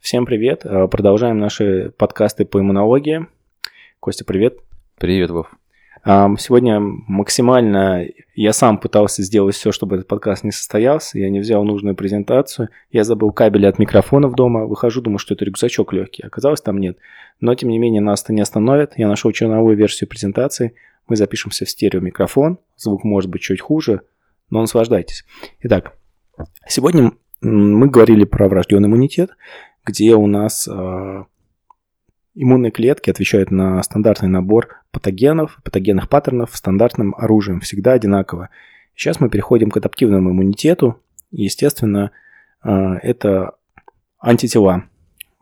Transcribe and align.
Всем 0.00 0.24
привет. 0.24 0.64
Э, 0.64 0.88
продолжаем 0.88 1.38
наши 1.38 1.92
подкасты 1.98 2.46
по 2.46 2.58
иммунологии. 2.58 3.26
Костя, 4.00 4.24
привет. 4.24 4.56
Привет, 4.98 5.30
Вов. 5.30 5.46
Сегодня 6.02 6.80
максимально 6.80 8.06
я 8.34 8.54
сам 8.54 8.78
пытался 8.78 9.22
сделать 9.22 9.54
все, 9.54 9.72
чтобы 9.72 9.96
этот 9.96 10.08
подкаст 10.08 10.42
не 10.42 10.52
состоялся. 10.52 11.18
Я 11.18 11.28
не 11.28 11.38
взял 11.38 11.62
нужную 11.64 11.94
презентацию. 11.94 12.70
Я 12.90 13.04
забыл 13.04 13.30
кабели 13.30 13.66
от 13.66 13.78
микрофонов 13.78 14.34
дома. 14.34 14.64
Выхожу, 14.64 15.02
думаю, 15.02 15.18
что 15.18 15.34
это 15.34 15.44
рюкзачок 15.44 15.92
легкий. 15.92 16.22
Оказалось, 16.22 16.62
там 16.62 16.78
нет. 16.78 16.96
Но, 17.40 17.54
тем 17.54 17.68
не 17.68 17.78
менее, 17.78 18.00
нас 18.00 18.22
это 18.24 18.32
не 18.32 18.40
остановит. 18.40 18.94
Я 18.96 19.06
нашел 19.06 19.30
черновую 19.32 19.76
версию 19.76 20.08
презентации. 20.08 20.74
Мы 21.06 21.16
запишемся 21.16 21.66
в 21.66 21.70
стереомикрофон. 21.70 22.58
Звук 22.78 23.04
может 23.04 23.28
быть 23.28 23.42
чуть 23.42 23.60
хуже, 23.60 24.00
но 24.48 24.62
наслаждайтесь. 24.62 25.26
Итак, 25.60 25.92
сегодня 26.66 27.12
мы 27.42 27.88
говорили 27.88 28.24
про 28.24 28.48
врожденный 28.48 28.86
иммунитет, 28.86 29.30
где 29.90 30.14
у 30.14 30.26
нас 30.28 30.68
э, 30.68 31.24
иммунные 32.34 32.70
клетки 32.70 33.10
отвечают 33.10 33.50
на 33.50 33.82
стандартный 33.82 34.28
набор 34.28 34.76
патогенов, 34.92 35.58
патогенных 35.64 36.08
паттернов 36.08 36.54
стандартным 36.54 37.14
оружием, 37.18 37.60
всегда 37.60 37.92
одинаково. 37.92 38.50
Сейчас 38.94 39.18
мы 39.18 39.28
переходим 39.28 39.70
к 39.70 39.76
адаптивному 39.76 40.30
иммунитету. 40.30 41.00
Естественно, 41.32 42.12
э, 42.62 42.70
это 43.02 43.56
антитела. 44.20 44.84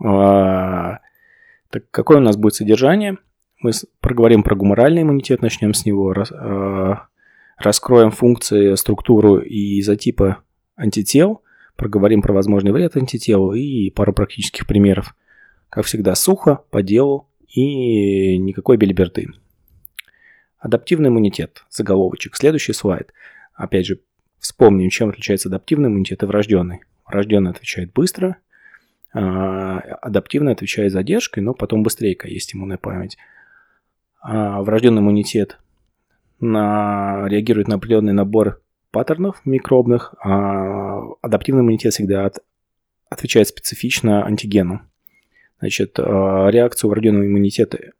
Э, 0.03 0.97
так 1.70 1.91
какое 1.91 2.17
у 2.17 2.23
нас 2.23 2.39
будет 2.39 2.55
содержание? 2.55 3.19
Мы 3.61 3.73
проговорим 4.01 4.42
про 4.42 4.56
гуморальный 4.56 5.03
иммунитет, 5.03 5.42
начнем 5.42 5.75
с 5.75 5.84
него, 5.84 6.15
раскроем 7.59 8.12
функции, 8.12 8.77
структуру 8.77 9.41
и 9.41 9.80
изотипы 9.80 10.37
антител– 10.77 11.42
проговорим 11.79 12.23
про 12.23 12.35
возможный 12.35 12.73
вред 12.73 12.97
антител 12.97 13.53
и 13.53 13.89
пару 13.91 14.13
практических 14.13 14.67
примеров. 14.67 15.15
Как 15.71 15.87
всегда, 15.87 16.15
сухо, 16.17 16.65
по 16.71 16.83
делу 16.83 17.31
и 17.47 18.37
никакой 18.37 18.77
белиберды. 18.77 19.29
Адаптивный 20.59 21.09
иммунитет. 21.09 21.65
Заголовочек. 21.70 22.35
Следующий 22.35 22.73
слайд. 22.73 23.12
Опять 23.55 23.87
же, 23.87 24.01
вспомним, 24.41 24.91
чем 24.91 25.11
отличается 25.11 25.48
адаптивный 25.48 25.89
иммунитет 25.89 26.23
и 26.23 26.27
врожденный. 26.27 26.81
Врожденный 27.07 27.53
отвечает 27.53 27.92
быстро, 27.92 28.39
а, 29.13 29.79
адаптивный 29.79 30.53
отвечает 30.53 30.92
задержкой, 30.92 31.45
но 31.45 31.55
потом 31.55 31.85
быстрее, 31.85 32.17
когда 32.17 32.35
есть 32.35 32.55
иммунная 32.55 32.77
память. 32.77 33.17
А 34.20 34.63
врожденный 34.63 35.01
иммунитет 35.01 35.59
на, 36.41 37.29
реагирует 37.29 37.69
на 37.69 37.77
определенный 37.77 38.13
набор 38.13 38.63
паттернов 38.91 39.41
микробных, 39.44 40.14
а 40.22 41.00
адаптивный 41.22 41.62
иммунитет 41.62 41.92
всегда 41.92 42.27
от, 42.27 42.39
отвечает 43.11 43.48
специфично 43.48 44.25
антигену. 44.25 44.83
Значит, 45.61 45.98
а, 45.98 46.48
реакция 46.48 46.89
врожденного 46.89 47.27
иммунитета 47.27 47.92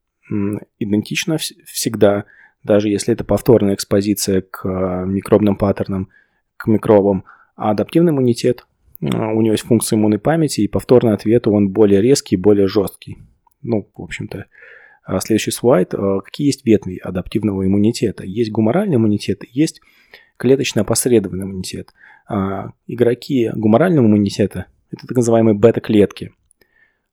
идентична 0.79 1.39
всегда, 1.39 2.25
даже 2.63 2.89
если 2.89 3.15
это 3.15 3.25
повторная 3.25 3.75
экспозиция 3.75 4.43
к 4.43 4.65
а, 4.65 5.05
микробным 5.05 5.57
паттернам, 5.57 6.09
к 6.57 6.67
микробам. 6.67 7.25
А 7.57 7.71
адаптивный 7.71 8.13
иммунитет, 8.13 8.67
а, 9.03 9.33
у 9.33 9.41
него 9.41 9.53
есть 9.53 9.65
функция 9.65 9.97
иммунной 9.97 10.19
памяти, 10.19 10.63
и 10.63 10.69
повторный 10.69 11.15
ответ 11.15 11.47
он 11.47 11.71
более 11.71 12.01
резкий, 12.01 12.37
более 12.37 12.69
жесткий. 12.69 13.19
Ну, 13.63 13.91
в 13.95 14.03
общем-то, 14.03 14.47
следующий 15.21 15.51
слайд. 15.51 15.91
Какие 15.91 16.47
есть 16.47 16.65
ветви 16.65 16.99
адаптивного 16.99 17.67
иммунитета? 17.67 18.25
Есть 18.25 18.53
гуморальный 18.53 18.97
иммунитет, 18.97 19.43
есть 19.51 19.81
клеточно-опосредованный 20.39 21.45
иммунитет. 21.45 21.93
А, 22.29 22.71
игроки 22.87 23.51
гуморального 23.55 24.07
иммунитета– 24.07 24.67
это 24.91 25.07
так 25.07 25.17
называемые 25.17 25.55
бета-клетки. 25.55 26.33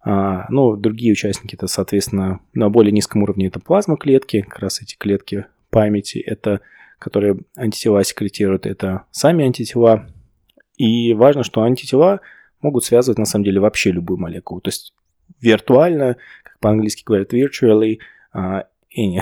А, 0.01 0.45
ну, 0.49 0.75
другие 0.75 1.13
участники– 1.13 1.55
это, 1.57 1.67
соответственно, 1.67 2.39
на 2.53 2.69
более 2.69 2.91
низком 2.91 3.23
уровне– 3.23 3.47
это 3.47 3.59
плазма-клетки, 3.59 4.41
как 4.41 4.59
раз 4.59 4.81
эти 4.81 4.95
клетки 4.95 5.45
памяти, 5.69 6.19
это 6.19 6.61
которые 6.99 7.39
антитела 7.57 8.03
секретируют, 8.03 8.65
это 8.65 9.03
сами 9.11 9.45
антитела. 9.45 10.07
И 10.77 11.13
важно, 11.13 11.43
что 11.43 11.61
антитела 11.61 12.21
могут 12.61 12.85
связывать, 12.85 13.19
на 13.19 13.25
самом 13.25 13.45
деле, 13.45 13.59
вообще 13.59 13.91
любую 13.91 14.17
молекулу. 14.17 14.61
То 14.61 14.69
есть 14.69 14.93
виртуально, 15.39 16.17
как 16.43 16.59
по-английски 16.59 17.03
говорят, 17.05 17.33
virtually, 17.33 17.99
uh, 18.33 18.63
any. 18.97 19.21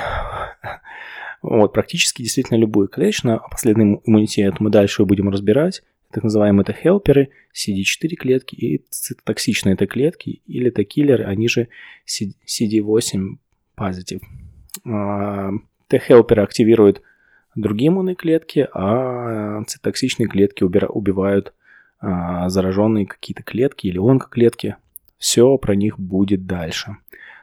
Вот, 1.43 1.73
практически 1.73 2.21
действительно 2.21 2.57
любую 2.57 2.87
клеточную, 2.87 3.35
а 3.43 3.49
последний 3.49 3.99
иммунитет 4.05 4.61
мы 4.61 4.69
дальше 4.69 5.03
будем 5.03 5.29
разбирать. 5.29 5.83
Так 6.09 6.23
называемые 6.23 6.63
это 6.63 6.71
хелперы, 6.71 7.29
CD4 7.53 8.15
клетки 8.15 8.55
и 8.55 8.85
цитотоксичные 8.89 9.73
это 9.73 9.85
клетки, 9.85 10.41
или 10.47 10.69
это 10.69 10.85
киллеры, 10.85 11.25
они 11.25 11.49
же 11.49 11.67
CD8 12.07 13.37
позитив. 13.75 14.21
Т-хелперы 15.87 16.41
активируют 16.41 17.01
другие 17.55 17.89
иммунные 17.89 18.15
клетки, 18.15 18.69
а 18.73 19.63
цитотоксичные 19.65 20.29
клетки 20.29 20.63
убивают 20.63 21.53
а, 21.99 22.47
зараженные 22.47 23.05
какие-то 23.05 23.43
клетки 23.43 23.87
или 23.87 23.97
онкоклетки. 23.97 24.77
Все 25.17 25.57
про 25.57 25.75
них 25.75 25.99
будет 25.99 26.45
дальше. 26.45 26.95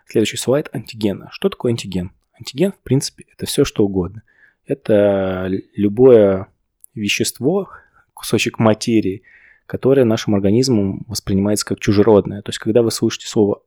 Следующий 0.07 0.39
слайд– 0.39 0.71
антигена. 0.73 1.29
Что 1.33 1.51
такое 1.51 1.73
антиген? 1.73 2.13
Антиген, 2.41 2.73
в 2.73 2.79
принципе, 2.79 3.27
это 3.33 3.47
все 3.47 3.65
что 3.65 3.85
угодно. 3.85 4.23
Это 4.67 5.49
любое 5.77 6.47
вещество, 6.95 7.69
кусочек 8.15 8.59
материи, 8.59 9.23
которое 9.67 10.05
нашим 10.05 10.35
организмом 10.35 11.05
воспринимается 11.07 11.67
как 11.67 11.81
чужеродное. 11.81 12.43
То 12.43 12.49
есть, 12.49 12.59
когда 12.59 12.83
вы 12.83 12.91
слышите 12.91 13.29
слово 13.29 13.63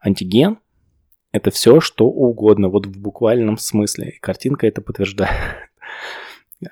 антиген, 0.00 0.58
это 1.32 1.50
все 1.50 1.80
что 1.80 2.06
угодно, 2.06 2.68
вот 2.68 2.86
в 2.86 3.00
буквальном 3.00 3.58
смысле. 3.58 4.10
И 4.10 4.18
картинка 4.20 4.66
это 4.66 4.80
подтверждает. 4.80 5.34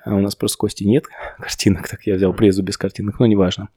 А 0.05 0.15
у 0.15 0.21
нас 0.21 0.35
просто 0.35 0.57
Кости 0.57 0.85
нет 0.85 1.05
картинок, 1.37 1.87
так 1.87 2.07
я 2.07 2.15
взял 2.15 2.33
презу 2.33 2.63
без 2.63 2.77
картинок, 2.77 3.19
но 3.19 3.27
неважно. 3.27 3.69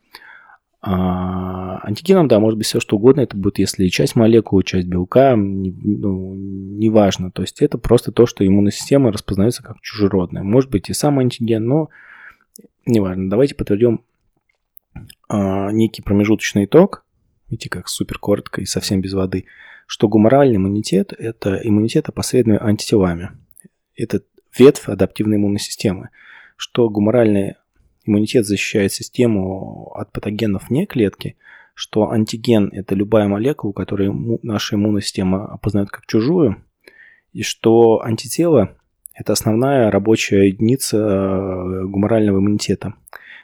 А, 0.89 1.81
антигеном, 1.83 2.29
да, 2.29 2.39
может 2.39 2.59
быть 2.59 2.67
все 2.69 2.79
что 2.79 2.95
угодно. 2.95 3.23
Это 3.23 3.37
будет, 3.37 3.59
если 3.59 3.89
часть 3.89 4.15
молекулы, 4.15 4.63
часть 4.63 4.87
белка, 4.87 5.35
ну, 5.35 6.35
неважно. 6.37 7.33
То 7.33 7.43
есть 7.43 7.61
это 7.61 7.77
просто 7.77 8.13
то, 8.13 8.27
что 8.27 8.47
иммунная 8.47 8.71
система 8.71 9.11
распознается 9.11 9.65
как 9.65 9.81
чужеродное. 9.81 10.45
Может 10.45 10.71
быть 10.71 10.89
и 10.89 10.93
сам 10.93 11.19
антиген, 11.19 11.67
но 11.67 11.89
неважно. 12.87 13.29
Давайте 13.29 13.57
подведем 13.57 14.03
а, 15.29 15.73
некий 15.73 16.03
промежуточный 16.03 16.67
итог. 16.67 17.05
Видите, 17.51 17.69
как 17.69 17.89
супер 17.89 18.21
коротко 18.21 18.61
и 18.61 18.65
совсем 18.65 19.01
без 19.01 19.13
воды. 19.13 19.47
Что 19.89 20.07
гуморальный 20.07 20.57
иммунитет– 20.57 21.13
это 21.19 21.57
иммунитет, 21.65 22.09
опосредованный 22.09 22.61
антителами. 22.61 23.31
Это 23.97 24.23
ветвь 24.57 24.89
адаптивной 24.89 25.37
иммунной 25.37 25.59
системы. 25.59 26.11
Что 26.57 26.89
гуморальный 26.89 27.57
иммунитет 28.07 28.47
защищает 28.47 28.93
систему 28.93 29.93
от 29.95 30.13
патогенов 30.13 30.69
вне 30.69 30.87
клетки, 30.87 31.37
что 31.75 32.11
антиген– 32.11 32.71
это 32.73 32.95
любая 32.95 33.29
молекула, 33.29 33.73
которую 33.73 34.39
наша 34.43 34.77
иммунная 34.77 35.03
система 35.03 35.47
опознает 35.47 35.91
как 35.91 36.07
чужую, 36.07 36.63
и 37.33 37.43
что 37.43 38.03
антитело– 38.03 38.77
это 39.15 39.33
основная 39.33 39.91
рабочая 39.91 40.49
единица 40.49 40.97
э, 40.97 41.85
гуморального 41.85 42.39
иммунитета. 42.39 42.95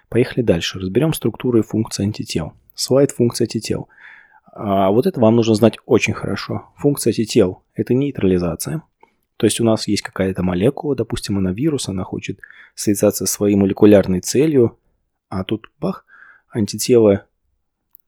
Поехали 0.09 0.43
дальше. 0.43 0.79
Разберем 0.79 1.13
структуру 1.13 1.59
и 1.59 1.63
функции 1.63 2.05
антител. 2.05 2.53
Слайд 2.75 3.11
функции 3.11 3.45
антител. 3.45 3.89
А 4.55 4.91
вот 4.91 5.07
это 5.07 5.19
вам 5.21 5.37
нужно 5.37 5.55
знать 5.55 5.79
очень 5.87 6.13
хорошо. 6.13 6.67
Функция 6.77 7.11
антител– 7.11 7.63
это 7.75 7.95
нейтрализация– 7.95 8.83
то 9.43 9.47
есть 9.47 9.61
у 9.61 9.65
нас 9.65 9.89
есть 9.89 10.03
какая-то 10.03 10.45
молекула, 10.45 10.95
допустим, 10.95 11.37
она 11.37 11.51
вирус, 11.51 11.89
она 11.89 12.05
хочет 12.05 12.39
связаться 12.77 13.27
со 13.27 13.33
своей 13.33 13.57
молекулярной 13.57 14.21
целью, 14.21 14.79
а 15.29 15.43
тут 15.43 15.69
бах, 15.81 16.07
антитело 16.49 17.27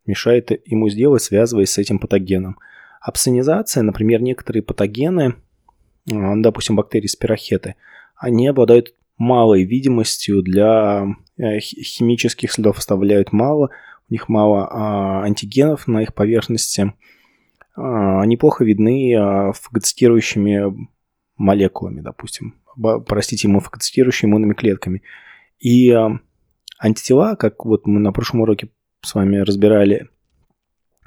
мешает 0.07 0.53
ему 0.65 0.89
сделать, 0.89 1.23
связываясь 1.23 1.71
с 1.71 1.79
этим 1.79 1.99
патогеном. 1.99 2.57
Апсонизация, 3.01 3.83
например, 3.83 4.23
некоторые 4.23 4.63
патогены, 4.63 5.35
допустим, 6.07 6.77
бактерии 6.77 7.09
спирохеты, 7.09 7.75
они 8.15 8.47
обладают 8.47 8.95
малой 9.19 9.65
видимостью 9.65 10.41
для 10.41 11.05
э, 11.37 11.59
химических 11.59 12.53
следов, 12.53 12.79
оставляют 12.79 13.33
мало, 13.33 13.71
у 14.09 14.13
них 14.13 14.29
мало 14.29 14.69
а, 14.71 15.25
антигенов 15.25 15.89
на 15.89 16.03
их 16.03 16.15
поверхности, 16.15 16.95
а, 17.75 18.23
они 18.23 18.37
плохо 18.37 18.63
видны 18.63 19.17
а, 19.17 19.51
фагоцитирующими 19.53 20.94
молекулами, 21.37 22.01
допустим, 22.01 22.55
простите, 23.07 23.49
иммунофагоцитирующими 23.49 24.31
иммунными 24.31 24.55
клетками. 24.55 25.03
И 25.59 25.91
э, 25.91 26.09
антитела, 26.79 27.37
как 27.37 27.65
вот 27.65 27.87
мы 27.87 28.01
на 28.01 28.13
прошлом 28.13 28.43
уроке 28.43 28.69
с 29.03 29.15
вами 29.15 29.39
разбирали, 29.39 30.09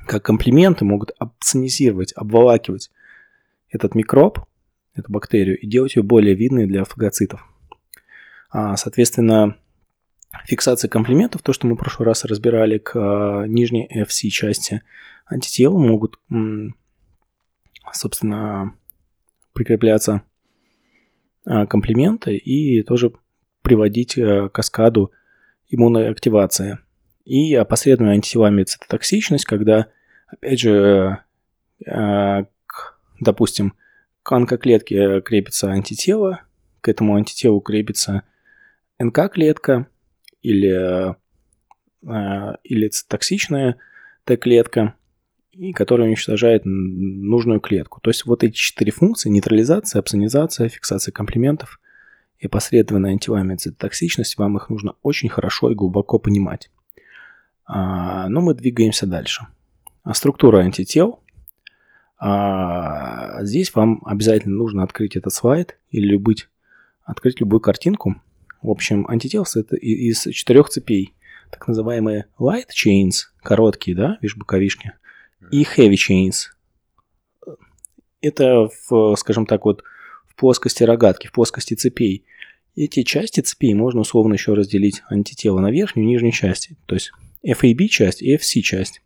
как 0.06 0.24
комплименты 0.24 0.85
могут 0.85 1.12
абсонизировать, 1.19 2.13
обволакивать 2.15 2.91
этот 3.69 3.95
микроб, 3.95 4.39
эту 4.95 5.12
бактерию, 5.12 5.59
и 5.59 5.68
делать 5.68 5.95
ее 5.95 6.03
более 6.03 6.35
видной 6.35 6.65
для 6.65 6.83
фагоцитов. 6.85 7.45
А, 8.50 8.77
соответственно, 8.77 9.57
фиксации 10.45 10.88
комплиментов, 10.88 11.41
то, 11.41 11.53
что 11.53 11.68
мы 11.68 11.75
в 11.75 11.77
прошлый 11.77 12.07
раз 12.07 12.25
разбирали, 12.25 12.77
к 12.77 12.95
э, 12.95 13.47
нижней 13.47 13.89
FC 13.94 14.30
части 14.30 14.81
антитела 15.25 15.77
могут, 15.77 16.19
собственно, 17.91 18.73
прикрепляться 19.57 20.21
э, 21.45 21.65
комплименты 21.65 22.38
и 22.38 22.83
тоже 22.83 23.12
приводить 23.63 24.18
э, 24.18 24.50
к 24.50 24.51
каскаду 24.54 25.12
иммунной 25.68 26.09
активации. 26.09 26.77
И 27.25 27.56
опосредованная 27.56 28.13
антителами 28.13 28.63
цитотоксичность, 28.63 29.45
когда, 29.45 29.88
опять 30.27 30.59
же, 30.62 31.19
допустим, 33.19 33.74
к 34.24 34.31
онкоклетке 34.31 35.19
крепится 35.21 35.71
антитело, 35.71 36.42
к 36.80 36.88
этому 36.88 37.15
антителу 37.15 37.59
крепится 37.59 38.24
НК-клетка 39.00 39.88
или, 40.42 41.12
э, 41.12 42.56
или 42.63 42.92
токсичная 43.07 43.77
Т-клетка, 44.24 44.95
и 45.57 45.74
которая 45.74 46.07
уничтожает 46.07 46.63
нужную 46.65 47.59
клетку. 47.59 48.00
То 48.01 48.12
есть 48.12 48.25
вот 48.25 48.44
эти 48.44 48.54
четыре 48.54 48.92
функции– 48.92 49.30
нейтрализация, 49.31 50.00
опсонизация, 50.00 50.69
фиксация 50.69 51.12
комплиментов 51.12 51.80
и 52.38 52.48
последовательная 52.48 53.12
антивамия 53.12 53.57
цитотоксичность– 53.57 54.38
вам 54.38 54.57
их 54.57 54.69
нужно 54.69 54.94
очень 55.01 55.30
хорошо 55.30 55.71
и 55.71 55.75
глубоко 55.75 56.19
понимать. 56.19 56.69
А, 57.65 58.30
но 58.30 58.42
мы 58.42 58.54
двигаемся 58.54 59.07
дальше. 59.07 59.48
А 60.04 60.13
структура 60.13 60.59
антител. 60.59 61.21
А, 62.19 63.44
здесь 63.44 63.74
вам 63.74 64.01
обязательно 64.06 64.56
нужно 64.56 64.83
открыть 64.83 65.15
этот 65.15 65.33
слайд 65.33 65.77
или 65.89 66.06
любыть 66.06 66.48
открыть 67.04 67.39
любую 67.39 67.62
картинку. 67.62 68.21
В 68.62 68.69
общем, 68.69 69.07
антителс 69.07 69.56
это 69.56 69.75
из 69.75 70.24
четырех 70.24 70.69
цепей. 70.69 71.13
Так 71.50 71.68
называемые 71.68 72.25
light 72.38 72.68
chains, 72.75 73.30
короткие, 73.42 73.95
да, 73.95 74.18
видишь, 74.21 74.36
боковишки, 74.36 74.94
и 75.51 75.63
heavy 75.63 75.95
chains. 75.95 76.47
Это, 78.21 78.69
в, 78.89 79.15
скажем 79.15 79.45
так, 79.45 79.65
вот 79.65 79.83
в 80.27 80.35
плоскости 80.35 80.83
рогатки, 80.83 81.27
в 81.27 81.31
плоскости 81.31 81.73
цепей. 81.73 82.25
Эти 82.75 83.03
части 83.03 83.41
цепей 83.41 83.73
можно 83.73 84.01
условно 84.01 84.33
еще 84.33 84.53
разделить 84.53 85.01
антитело 85.09 85.59
на 85.59 85.71
верхнюю 85.71 86.07
и 86.07 86.11
нижнюю 86.11 86.31
части. 86.31 86.77
То 86.85 86.95
есть 86.95 87.11
FAB 87.45 87.87
часть 87.87 88.21
и 88.21 88.35
FC 88.35 88.61
часть. 88.61 89.01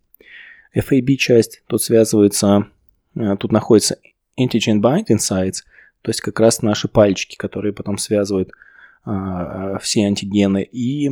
FAB 0.75 1.15
часть 1.15 1.63
тут 1.67 1.81
связывается, 1.81 2.67
э, 3.15 3.35
тут 3.37 3.51
находится 3.51 3.97
antigen 4.37 4.81
binding 4.81 5.17
sites– 5.17 5.63
то 6.01 6.09
есть 6.09 6.21
как 6.21 6.39
раз 6.39 6.61
наши 6.61 6.87
пальчики, 6.87 7.35
которые 7.35 7.73
потом 7.73 7.97
связывают 7.97 8.51
а, 9.03 9.77
все 9.79 10.05
антигены. 10.05 10.63
И 10.63 11.11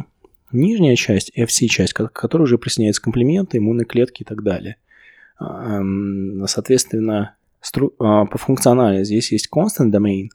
нижняя 0.51 0.95
часть, 0.95 1.31
FC-часть, 1.37 1.93
которая 1.93 2.45
уже 2.45 2.57
присоединяется 2.57 3.01
комплименты, 3.01 3.59
иммунные 3.59 3.85
клетки 3.85 4.23
и 4.23 4.25
так 4.25 4.43
далее. 4.43 4.77
А, 5.39 5.81
соответственно, 6.47 7.35
а, 7.99 8.25
по 8.25 8.37
функционале 8.37 9.05
здесь 9.05 9.31
есть 9.31 9.49
constant 9.53 9.91
domain, 9.91 10.29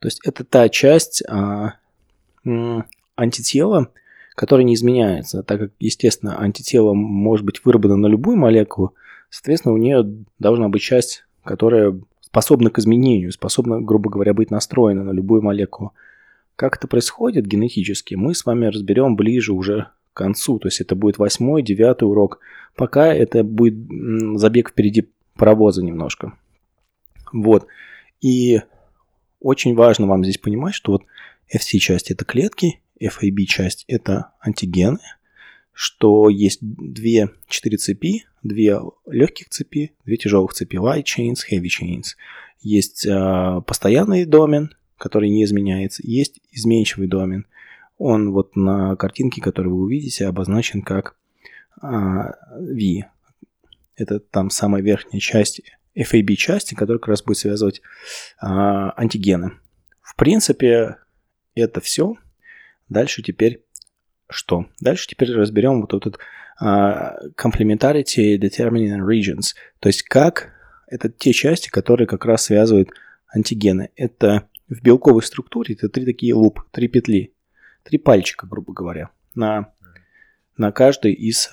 то 0.00 0.08
есть 0.08 0.20
это 0.24 0.44
та 0.44 0.68
часть 0.68 1.22
а, 1.28 1.74
антитела, 3.16 3.92
которая 4.34 4.64
не 4.64 4.74
изменяется, 4.74 5.42
так 5.42 5.60
как, 5.60 5.70
естественно, 5.78 6.38
антитело 6.38 6.94
может 6.94 7.44
быть 7.44 7.64
выработано 7.64 7.96
на 7.96 8.06
любую 8.06 8.36
молекулу, 8.36 8.94
соответственно, 9.28 9.74
у 9.74 9.78
нее 9.78 10.24
должна 10.38 10.68
быть 10.68 10.82
часть, 10.82 11.24
которая 11.44 12.00
способна 12.20 12.70
к 12.70 12.78
изменению, 12.78 13.32
способна, 13.32 13.80
грубо 13.80 14.10
говоря, 14.10 14.34
быть 14.34 14.50
настроена 14.50 15.04
на 15.04 15.10
любую 15.10 15.42
молекулу. 15.42 15.92
Как 16.56 16.76
это 16.76 16.88
происходит 16.88 17.46
генетически, 17.46 18.14
мы 18.14 18.34
с 18.34 18.44
вами 18.44 18.66
разберем 18.66 19.16
ближе 19.16 19.52
уже 19.52 19.88
к 20.12 20.16
концу. 20.16 20.58
То 20.58 20.68
есть 20.68 20.80
это 20.80 20.94
будет 20.94 21.18
восьмой, 21.18 21.62
девятый 21.62 22.08
урок. 22.08 22.40
Пока 22.76 23.12
это 23.12 23.44
будет 23.44 23.74
забег 24.38 24.70
впереди 24.70 25.10
паровоза 25.36 25.82
немножко. 25.82 26.34
Вот. 27.32 27.66
И 28.20 28.60
очень 29.40 29.74
важно 29.74 30.06
вам 30.06 30.24
здесь 30.24 30.38
понимать, 30.38 30.74
что 30.74 30.92
вот 30.92 31.02
FC-часть 31.54 32.10
это 32.10 32.24
клетки, 32.24 32.80
FAB-часть 33.00 33.84
это 33.88 34.32
антигены, 34.40 35.00
что 35.72 36.28
есть 36.28 36.58
две, 36.60 37.30
четыре 37.48 37.78
цепи, 37.78 38.26
две 38.42 38.78
легких 39.06 39.48
цепи, 39.48 39.92
две 40.04 40.16
тяжелых 40.16 40.52
цепи, 40.52 40.76
light 40.76 41.04
chains, 41.04 41.38
heavy 41.50 41.68
chains. 41.68 42.16
Есть 42.60 43.06
э, 43.06 43.62
постоянный 43.66 44.26
домен, 44.26 44.74
который 44.98 45.30
не 45.30 45.44
изменяется, 45.44 46.02
есть 46.04 46.40
изменчивый 46.52 47.08
домен. 47.08 47.46
Он 48.00 48.32
вот 48.32 48.56
на 48.56 48.96
картинке, 48.96 49.42
которую 49.42 49.76
вы 49.76 49.82
увидите, 49.82 50.26
обозначен 50.26 50.80
как 50.80 51.16
э, 51.82 51.86
V. 51.86 53.04
Это 53.94 54.20
там 54.20 54.48
самая 54.48 54.80
верхняя 54.80 55.20
часть 55.20 55.60
FAB 55.94 56.34
части, 56.36 56.74
которая 56.74 56.98
как 56.98 57.08
раз 57.08 57.22
будет 57.22 57.36
связывать 57.36 57.80
э, 57.80 58.46
антигены. 58.46 59.52
В 60.00 60.16
принципе, 60.16 60.96
это 61.54 61.82
все. 61.82 62.14
Дальше 62.88 63.22
теперь 63.22 63.64
что? 64.30 64.64
Дальше 64.80 65.06
теперь 65.06 65.32
разберем 65.32 65.82
вот 65.82 65.92
этот 65.92 66.18
uh, 66.62 67.34
complementarity 67.36 68.38
determining 68.38 69.00
regions, 69.06 69.54
то 69.78 69.88
есть 69.88 70.04
как 70.04 70.52
это 70.86 71.10
те 71.10 71.32
части, 71.32 71.68
которые 71.68 72.06
как 72.06 72.24
раз 72.24 72.44
связывают 72.44 72.90
антигены. 73.28 73.90
Это 73.94 74.48
в 74.68 74.80
белковой 74.80 75.22
структуре 75.22 75.74
это 75.74 75.88
три 75.88 76.06
такие 76.06 76.32
луп, 76.32 76.62
три 76.70 76.88
петли, 76.88 77.34
три 77.82 77.98
пальчика, 77.98 78.46
грубо 78.46 78.72
говоря. 78.72 79.10
На, 79.34 79.72
на 80.56 80.72
каждый 80.72 81.12
из 81.12 81.50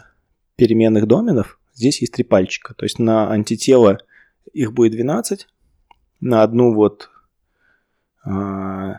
переменных 0.55 1.07
доменов 1.07 1.59
здесь 1.73 2.01
есть 2.01 2.13
три 2.13 2.23
пальчика. 2.23 2.73
То 2.73 2.85
есть 2.85 2.99
на 2.99 3.31
антитело 3.31 3.99
их 4.53 4.73
будет 4.73 4.93
12, 4.93 5.47
на 6.19 6.43
одну 6.43 6.73
вот 6.73 7.09
uh, 8.25 8.95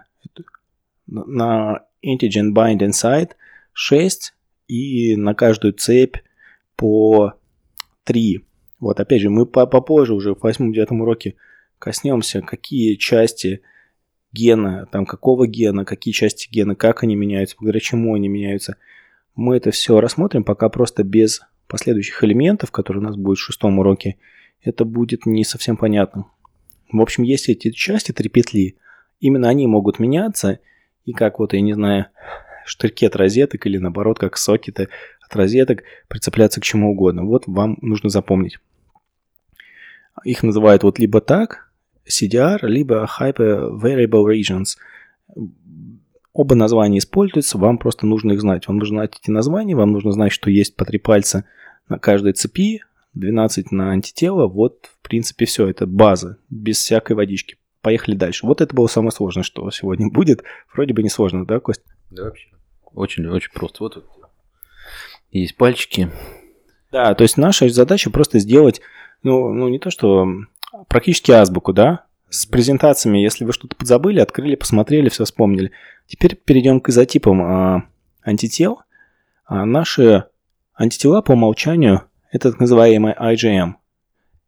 на 1.06 1.84
antigen 2.04 2.52
bind 2.52 2.78
inside 2.80 3.30
6 3.72 4.34
и 4.68 5.16
на 5.16 5.34
каждую 5.34 5.72
цепь 5.72 6.16
по 6.76 7.34
3. 8.04 8.44
Вот 8.80 9.00
опять 9.00 9.20
же, 9.20 9.30
мы 9.30 9.46
попозже 9.46 10.14
уже 10.14 10.34
в 10.34 10.44
8-9 10.44 10.94
уроке 10.96 11.34
коснемся, 11.78 12.42
какие 12.42 12.94
части 12.94 13.62
гена, 14.32 14.86
там 14.90 15.06
какого 15.06 15.46
гена, 15.46 15.84
какие 15.84 16.12
части 16.12 16.48
гена, 16.50 16.74
как 16.74 17.02
они 17.02 17.16
меняются, 17.16 17.56
благодаря 17.58 17.80
чему 17.80 18.14
они 18.14 18.28
меняются. 18.28 18.76
Мы 19.34 19.56
это 19.56 19.70
все 19.70 20.00
рассмотрим, 20.00 20.44
пока 20.44 20.68
просто 20.68 21.04
без 21.04 21.40
последующих 21.66 22.22
элементов, 22.24 22.70
которые 22.70 23.02
у 23.02 23.06
нас 23.06 23.16
будут 23.16 23.38
в 23.38 23.42
шестом 23.42 23.78
уроке, 23.78 24.16
это 24.62 24.84
будет 24.84 25.26
не 25.26 25.44
совсем 25.44 25.76
понятно. 25.76 26.26
В 26.90 27.00
общем, 27.00 27.22
есть 27.22 27.48
эти 27.48 27.70
части, 27.70 28.12
три 28.12 28.28
петли, 28.28 28.76
именно 29.20 29.48
они 29.48 29.66
могут 29.66 29.98
меняться, 29.98 30.60
и 31.04 31.12
как 31.12 31.38
вот, 31.38 31.52
я 31.52 31.60
не 31.60 31.74
знаю, 31.74 32.06
штырьки 32.64 33.06
от 33.06 33.16
розеток 33.16 33.66
или 33.66 33.78
наоборот, 33.78 34.18
как 34.18 34.36
сокеты 34.36 34.88
от 35.20 35.36
розеток 35.36 35.82
прицепляться 36.08 36.60
к 36.60 36.64
чему 36.64 36.92
угодно. 36.92 37.24
Вот 37.24 37.44
вам 37.46 37.78
нужно 37.80 38.08
запомнить. 38.08 38.58
Их 40.24 40.42
называют 40.42 40.82
вот 40.82 40.98
либо 40.98 41.20
так, 41.20 41.67
CDR, 42.08 42.58
либо 42.62 43.08
Hyper 43.18 43.70
Variable 43.80 44.24
Regions. 44.26 44.76
Оба 46.32 46.54
названия 46.54 46.98
используются, 46.98 47.58
вам 47.58 47.78
просто 47.78 48.06
нужно 48.06 48.32
их 48.32 48.40
знать. 48.40 48.68
Вам 48.68 48.78
нужно 48.78 48.98
знать 48.98 49.18
эти 49.20 49.30
названия, 49.30 49.74
вам 49.74 49.92
нужно 49.92 50.12
знать, 50.12 50.32
что 50.32 50.50
есть 50.50 50.76
по 50.76 50.84
три 50.84 50.98
пальца 50.98 51.44
на 51.88 51.98
каждой 51.98 52.32
цепи, 52.32 52.82
12 53.14 53.72
на 53.72 53.90
антитело. 53.90 54.46
Вот, 54.46 54.86
в 54.86 55.08
принципе, 55.08 55.46
все. 55.46 55.68
Это 55.68 55.86
база, 55.86 56.38
без 56.50 56.78
всякой 56.78 57.16
водички. 57.16 57.56
Поехали 57.80 58.14
дальше. 58.14 58.46
Вот 58.46 58.60
это 58.60 58.74
было 58.74 58.86
самое 58.86 59.12
сложное, 59.12 59.42
что 59.42 59.70
сегодня 59.70 60.08
будет. 60.12 60.44
Вроде 60.72 60.94
бы 60.94 61.02
не 61.02 61.08
сложно, 61.08 61.44
да, 61.44 61.60
Кость? 61.60 61.82
Да, 62.10 62.24
вообще. 62.24 62.48
Очень-очень 62.94 63.52
просто. 63.52 63.82
Вот, 63.82 63.96
вот 63.96 64.04
есть 65.30 65.56
пальчики. 65.56 66.10
Да, 66.90 67.14
то 67.14 67.22
есть 67.22 67.36
наша 67.36 67.68
задача 67.68 68.10
просто 68.10 68.38
сделать, 68.38 68.80
ну, 69.22 69.52
ну 69.52 69.68
не 69.68 69.78
то 69.78 69.90
что 69.90 70.26
практически 70.88 71.30
азбуку, 71.30 71.72
да, 71.72 72.04
с 72.30 72.46
презентациями, 72.46 73.18
если 73.18 73.44
вы 73.44 73.52
что-то 73.52 73.76
подзабыли, 73.76 74.20
открыли, 74.20 74.54
посмотрели, 74.54 75.08
все 75.08 75.24
вспомнили. 75.24 75.72
Теперь 76.06 76.36
перейдем 76.36 76.80
к 76.80 76.90
изотипам 76.90 77.42
а, 77.42 77.88
антител. 78.22 78.82
А 79.46 79.64
наши 79.64 80.24
антитела 80.74 81.22
по 81.22 81.32
умолчанию 81.32 82.02
это 82.30 82.50
так 82.50 82.60
называемый 82.60 83.14
IgM. 83.14 83.74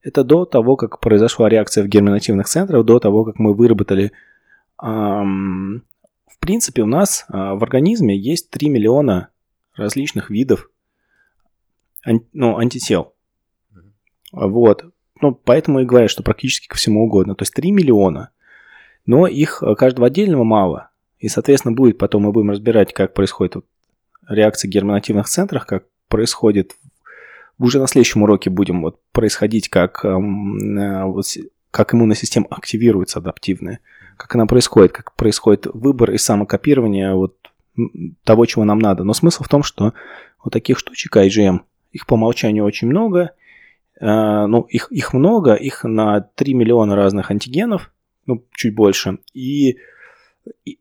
Это 0.03 0.25
до 0.25 0.45
того, 0.45 0.77
как 0.77 1.01
произошла 1.01 1.49
реакция 1.49 1.85
в 1.85 1.89
герминативных 1.89 2.49
центрах, 2.49 2.85
до 2.85 2.99
того, 2.99 3.25
как 3.25 3.39
мы 3.39 3.55
выработали 3.55 4.13
ам, 4.77 5.83
в 6.27 6.39
принципе, 6.39 6.83
у 6.83 6.87
нас 6.87 7.25
а, 7.29 7.55
в 7.55 7.63
организме 7.63 8.17
есть 8.17 8.51
3 8.51 8.69
миллиона 8.69 9.29
различных 9.75 10.31
видов 10.31 10.71
ну, 12.33 12.59
антител. 12.59 13.15
Вот. 14.33 14.85
Ну, 15.21 15.33
поэтому 15.33 15.81
и 15.81 15.85
говорят, 15.85 16.11
что 16.11 16.23
практически 16.23 16.69
ко 16.69 16.77
всему 16.77 17.05
угодно. 17.05 17.35
То 17.35 17.43
есть 17.43 17.55
3 17.55 17.71
миллиона. 17.71 18.31
Но 19.07 19.27
их 19.27 19.63
а, 19.63 19.75
каждого 19.75 20.07
отдельного 20.07 20.45
мало. 20.45 20.91
И, 21.19 21.29
соответственно, 21.29 21.75
будет 21.75 21.99
потом 21.99 22.23
мы 22.23 22.33
будем 22.33 22.51
разбирать, 22.51 22.93
как 22.93 23.15
происходит 23.15 23.57
вот 23.57 23.67
реакции 24.29 24.69
в 24.69 24.71
герминативных 24.71 25.29
центрах, 25.29 25.67
как 25.67 25.85
происходит 26.09 26.77
уже 27.59 27.79
на 27.79 27.87
следующем 27.87 28.23
уроке 28.23 28.49
будем 28.49 28.81
вот 28.81 28.99
происходить, 29.13 29.69
как, 29.69 30.03
эм, 30.05 31.13
вот, 31.13 31.27
как 31.71 31.95
иммунная 31.95 32.17
система 32.17 32.47
активируется 32.51 33.19
адаптивная, 33.19 33.81
как 34.17 34.35
она 34.35 34.47
происходит, 34.47 34.93
как 34.93 35.15
происходит 35.15 35.67
выбор 35.67 36.11
и 36.13 36.19
самокопирование 36.19 37.15
вот 37.15 37.37
того, 38.25 38.47
чего 38.47 38.65
нам 38.65 38.79
надо. 38.79 39.05
Но 39.05 39.13
смысл 39.13 39.45
в 39.45 39.49
том, 39.49 39.63
что 39.63 39.93
вот 40.43 40.53
таких 40.53 40.79
штучек 40.79 41.15
IgM, 41.17 41.61
их 41.93 42.07
по 42.07 42.15
умолчанию 42.15 42.65
очень 42.65 42.89
много, 42.89 43.21
э, 43.21 43.29
ну, 44.01 44.63
их, 44.63 44.91
их 44.91 45.13
много, 45.13 45.55
их 45.55 45.85
на 45.85 46.21
3 46.21 46.55
миллиона 46.55 46.97
разных 46.97 47.31
антигенов, 47.31 47.93
ну, 48.27 48.45
чуть 48.53 48.75
больше, 48.75 49.19
и, 49.35 49.77
и 50.65 50.79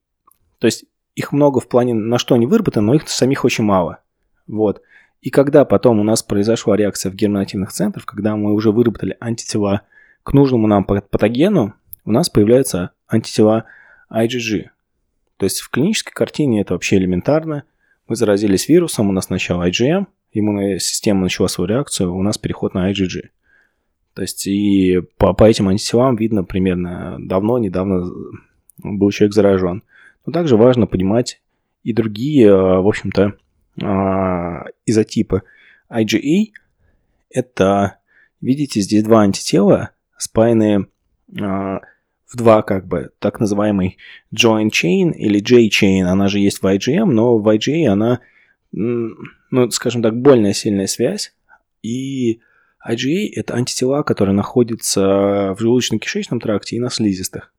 то 0.60 0.68
есть 0.68 0.86
их 1.16 1.32
много 1.34 1.60
в 1.60 1.68
плане, 1.68 1.94
на 1.94 2.18
что 2.18 2.36
они 2.36 2.46
выработаны, 2.46 2.88
но 2.88 2.94
их 2.94 3.10
самих 3.10 3.44
очень 3.44 3.66
мало. 3.66 4.00
Вот. 4.48 4.82
И 5.22 5.32
когда 5.32 5.66
потом 5.66 6.00
у 6.00 6.04
нас 6.04 6.24
произошла 6.24 6.78
реакция 6.78 7.12
в 7.12 7.16
герминативных 7.16 7.74
центрах, 7.74 8.06
когда 8.06 8.38
мы 8.38 8.54
уже 8.54 8.72
выработали 8.72 9.18
антитела 9.20 9.82
к 10.24 10.34
нужному 10.34 10.68
нам 10.68 10.86
патогену, 10.86 11.74
у 12.06 12.12
нас 12.12 12.30
появляются 12.30 12.92
антитела 13.08 13.66
IgG. 14.12 14.68
То 15.38 15.46
есть 15.46 15.60
в 15.60 15.70
клинической 15.70 16.14
картине 16.14 16.62
это 16.62 16.74
вообще 16.74 16.98
элементарно. 16.98 17.64
Мы 18.08 18.16
заразились 18.16 18.70
вирусом, 18.70 19.10
у 19.10 19.12
нас 19.12 19.26
сначала 19.26 19.70
IgM, 19.70 20.08
иммунная 20.32 20.80
система 20.80 21.22
начала 21.22 21.48
свою 21.48 21.68
реакцию, 21.68 22.16
у 22.16 22.22
нас 22.22 22.38
переход 22.38 22.74
на 22.74 22.92
IgG. 22.92 23.30
То 24.14 24.22
есть 24.22 24.48
и 24.48 25.02
по, 25.18 25.34
по 25.34 25.44
этим 25.46 25.70
антителам 25.70 26.16
видно 26.16 26.44
примерно 26.44 27.18
давно, 27.20 27.58
недавно 27.58 28.10
был 28.78 29.12
человек 29.12 29.34
заражен. 29.34 29.84
Но 30.26 30.34
также 30.34 30.58
важно 30.58 30.88
понимать 30.88 31.42
и 31.84 31.94
другие, 31.94 32.52
в 32.52 32.88
общем-то, 32.88 33.34
а, 33.82 34.66
изотипы. 34.86 35.44
IgE– 35.90 36.52
это, 37.30 37.98
видите, 38.42 38.82
здесь 38.82 39.04
два 39.04 39.22
антитела, 39.22 39.92
спаянные 40.18 40.88
в 42.32 42.36
два 42.36 42.62
как 42.62 42.88
бы 42.88 43.12
так 43.20 43.40
называемый 43.40 43.98
joint 44.34 44.70
chain 44.70 45.14
или 45.14 45.40
J-chain, 45.40 46.04
она 46.04 46.28
же 46.28 46.40
есть 46.40 46.62
в 46.62 46.66
IgM, 46.66 47.06
но 47.06 47.38
в 47.38 47.48
IgA 47.48 47.88
она, 47.88 48.20
ну, 48.72 49.72
скажем 49.72 50.02
так, 50.02 50.20
больная 50.20 50.54
сильная 50.54 50.88
связь, 50.88 51.34
и 51.82 52.42
IgA– 52.88 53.30
это 53.36 53.56
антитела, 53.56 54.04
которые 54.04 54.36
находятся 54.36 55.56
в 55.58 55.62
желудочно-кишечном 55.62 56.40
тракте 56.40 56.76
и 56.76 56.80
на 56.80 56.90
слизистых. 56.90 57.54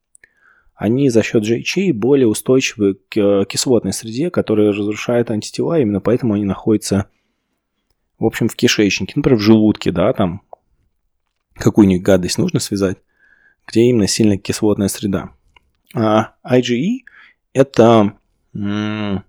Они 0.75 1.11
за 1.11 1.23
счет 1.23 1.45
JHA 1.45 1.93
более 1.93 2.27
устойчивы 2.27 2.95
к 3.11 3.45
кислотной 3.45 3.93
среде, 3.93 4.31
которая 4.31 4.73
разрушает 4.73 5.31
антитела, 5.31 5.79
именно 5.79 6.01
поэтому 6.01 6.35
они 6.35 6.45
находятся, 6.45 7.11
в 8.19 8.25
общем, 8.25 8.49
в 8.49 8.57
кишечнике, 8.57 9.13
например, 9.17 9.39
в 9.39 9.43
желудке, 9.43 9.93
да, 9.93 10.13
там 10.15 10.43
какую-нибудь 11.55 12.03
гадость 12.03 12.39
нужно 12.39 12.61
связать, 12.61 12.97
где 13.67 13.83
именно 13.83 14.07
сильная 14.07 14.39
кислотная 14.39 14.89
среда. 14.89 15.35
А 15.95 16.35
IgE– 16.49 17.01
это 17.53 18.15
м- 18.55 19.25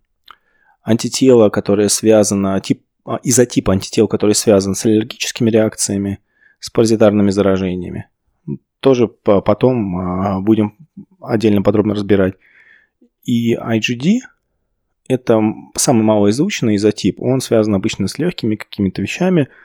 антитело, 0.84 1.50
которое 1.50 1.90
связано, 1.90 2.60
тип, 2.62 2.84
а, 3.06 3.20
изотип 3.24 3.70
антител, 3.70 4.08
который 4.08 4.36
связан 4.36 4.76
с 4.76 4.86
аллергическими 4.86 5.50
реакциями, 5.50 6.20
с 6.60 6.70
паразитарными 6.70 7.32
заражениями. 7.32 8.08
Тоже 8.80 9.08
потом 9.08 9.98
а, 9.98 10.40
будем 10.42 10.78
отдельно 11.22 11.62
подробно 11.62 11.94
разбирать. 11.94 12.36
И 13.24 13.56
IgD– 13.56 14.20
это 15.08 15.42
самый 15.76 16.04
малоизученный 16.04 16.76
изотип. 16.76 17.22
Он 17.22 17.42
связан 17.42 17.76
обычно 17.76 18.08
с 18.08 18.18
легкими 18.18 18.56
какими-то 18.56 19.02
вещами– 19.02 19.48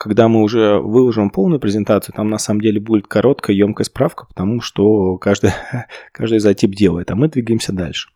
когда 0.00 0.28
мы 0.28 0.40
уже 0.40 0.78
выложим 0.78 1.28
полную 1.28 1.60
презентацию, 1.60 2.14
там 2.14 2.30
на 2.30 2.38
самом 2.38 2.62
деле 2.62 2.80
будет 2.80 3.06
короткая, 3.06 3.54
емкая 3.54 3.84
справка, 3.84 4.24
потому 4.24 4.62
что 4.62 5.18
каждый, 5.18 5.50
каждый 6.12 6.38
изотип 6.38 6.74
делает, 6.74 7.10
а 7.10 7.16
мы 7.16 7.28
двигаемся 7.28 7.74
дальше. 7.74 8.08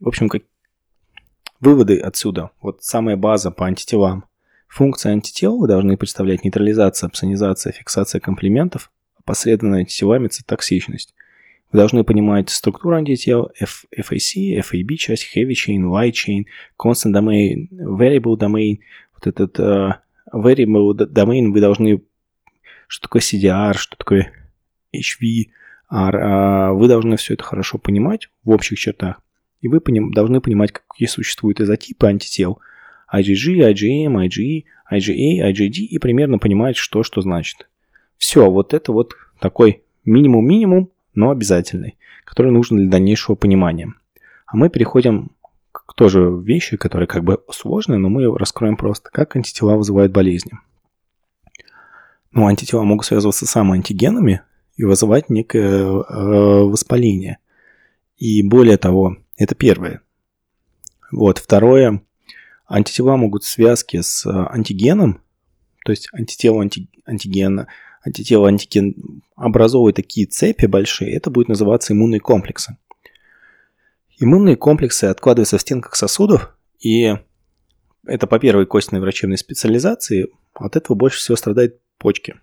В 0.00 0.08
общем. 0.08 0.28
Выводы 1.60 1.98
отсюда. 1.98 2.50
Вот 2.60 2.82
самая 2.82 3.16
база 3.16 3.50
по 3.50 3.66
антителам. 3.66 4.24
Функции 4.68 5.10
антител 5.10 5.66
должны 5.66 5.96
представлять 5.96 6.44
нейтрализация, 6.44 7.08
опсонизация, 7.08 7.72
фиксация 7.72 8.20
комплиментов, 8.20 8.90
опосредованная 9.18 9.80
антителами 9.80 10.28
цитоксичность. 10.28 11.14
Вы 11.72 11.78
должны 11.78 12.04
понимать 12.04 12.50
структуру 12.50 12.96
антител, 12.96 13.50
F, 13.58 13.84
FAC, 13.96 14.58
FAB 14.60 14.94
часть, 14.96 15.36
heavy 15.36 15.52
chain, 15.52 15.82
light 15.82 16.12
chain, 16.12 16.44
constant 16.78 17.12
domain, 17.12 17.68
variable 17.70 18.38
domain, 18.38 18.78
вот 19.14 19.26
этот 19.26 19.58
uh, 19.58 19.94
variable 20.32 20.94
domain 20.94 21.50
вы 21.50 21.60
должны... 21.60 22.02
Что 22.86 23.02
такое 23.02 23.20
CDR, 23.20 23.74
что 23.74 23.96
такое 23.98 24.32
HV, 24.94 25.50
а, 25.90 26.72
вы 26.72 26.88
должны 26.88 27.16
все 27.16 27.34
это 27.34 27.44
хорошо 27.44 27.76
понимать 27.76 28.30
в 28.44 28.50
общих 28.50 28.78
чертах. 28.78 29.20
И 29.60 29.68
вы 29.68 29.80
поним, 29.80 30.12
должны 30.12 30.40
понимать, 30.40 30.72
какие 30.72 31.08
существуют 31.08 31.60
изотипы 31.60 32.06
антител. 32.06 32.60
IgG, 33.12 33.72
IgM, 33.72 34.26
IgE, 34.26 34.64
IgA, 34.92 35.50
IgD 35.50 35.78
и 35.80 35.98
примерно 35.98 36.38
понимать, 36.38 36.76
что 36.76 37.02
что 37.02 37.20
значит. 37.20 37.68
Все, 38.16 38.50
вот 38.50 38.74
это 38.74 38.92
вот 38.92 39.14
такой 39.40 39.82
минимум-минимум, 40.04 40.90
но 41.14 41.30
обязательный, 41.30 41.96
который 42.24 42.52
нужен 42.52 42.78
для 42.78 42.88
дальнейшего 42.88 43.34
понимания. 43.34 43.92
А 44.46 44.56
мы 44.56 44.68
переходим 44.70 45.30
тоже 45.96 46.30
вещи, 46.30 46.76
которые 46.76 47.06
как 47.06 47.24
бы 47.24 47.42
сложные, 47.50 47.98
но 47.98 48.08
мы 48.08 48.36
раскроем 48.36 48.76
просто, 48.76 49.10
как 49.10 49.36
антитела 49.36 49.76
вызывают 49.76 50.12
болезни. 50.12 50.52
Ну, 52.30 52.46
антитела 52.46 52.82
могут 52.82 53.06
связываться 53.06 53.46
с 53.46 53.50
самоантигенами 53.50 54.42
и 54.76 54.84
вызывать 54.84 55.28
некое 55.28 55.80
э, 55.80 56.62
воспаление. 56.62 57.38
И 58.16 58.42
более 58.42 58.76
того, 58.76 59.16
это 59.38 59.54
первое. 59.54 60.02
Вот, 61.10 61.38
второе, 61.38 62.02
антитела 62.66 63.16
могут 63.16 63.44
в 63.44 63.48
связке 63.48 64.02
с 64.02 64.26
э, 64.26 64.30
антигеном, 64.30 65.22
то 65.84 65.92
есть 65.92 66.08
антитело 66.12 66.60
анти, 66.60 66.90
антигена, 67.06 67.68
антитело 68.02 68.48
антиген 68.48 69.22
образовывать 69.36 69.96
такие 69.96 70.26
цепи 70.26 70.66
большие, 70.66 71.14
это 71.14 71.30
будет 71.30 71.48
называться 71.48 71.94
иммунные 71.94 72.20
комплексы. 72.20 72.76
Иммунные 74.18 74.56
комплексы 74.56 75.04
откладываются 75.04 75.56
в 75.56 75.62
стенках 75.62 75.94
сосудов, 75.94 76.54
и 76.80 77.16
это 78.04 78.26
по 78.26 78.38
первой 78.38 78.66
костной 78.66 79.00
врачебной 79.00 79.38
специализации, 79.38 80.28
от 80.54 80.76
этого 80.76 80.96
больше 80.96 81.20
всего 81.20 81.36
страдают 81.36 81.80
почки. 81.98 82.34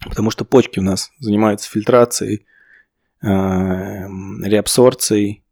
Потому 0.00 0.30
что 0.30 0.44
почки 0.44 0.80
у 0.80 0.82
нас 0.82 1.12
занимаются 1.20 1.70
фильтрацией, 1.70 2.46
э, 3.22 3.26
реабсорцией, 3.26 5.43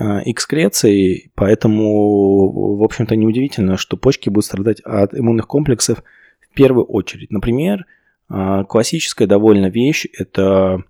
э, 0.00 0.22
экскрецией, 0.24 1.30
поэтому, 1.34 2.76
в 2.76 2.82
общем-то, 2.82 3.14
неудивительно, 3.14 3.76
что 3.76 3.96
почки 3.96 4.28
будут 4.28 4.46
страдать 4.46 4.80
от 4.80 5.14
иммунных 5.14 5.46
комплексов 5.46 6.02
в 6.40 6.54
первую 6.54 6.86
очередь. 6.86 7.30
Например, 7.30 7.86
э, 8.30 8.64
классическая 8.68 9.26
довольно 9.26 9.66
вещь– 9.66 10.06
это, 10.18 10.82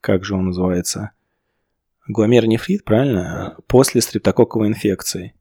как 0.00 0.24
же 0.24 0.34
он 0.34 0.46
называется– 0.46 1.10
гломернефрит, 2.08 2.84
правильно? 2.84 3.56
После 3.66 4.00
стрептококковой 4.00 4.68
инфекции. 4.68 5.34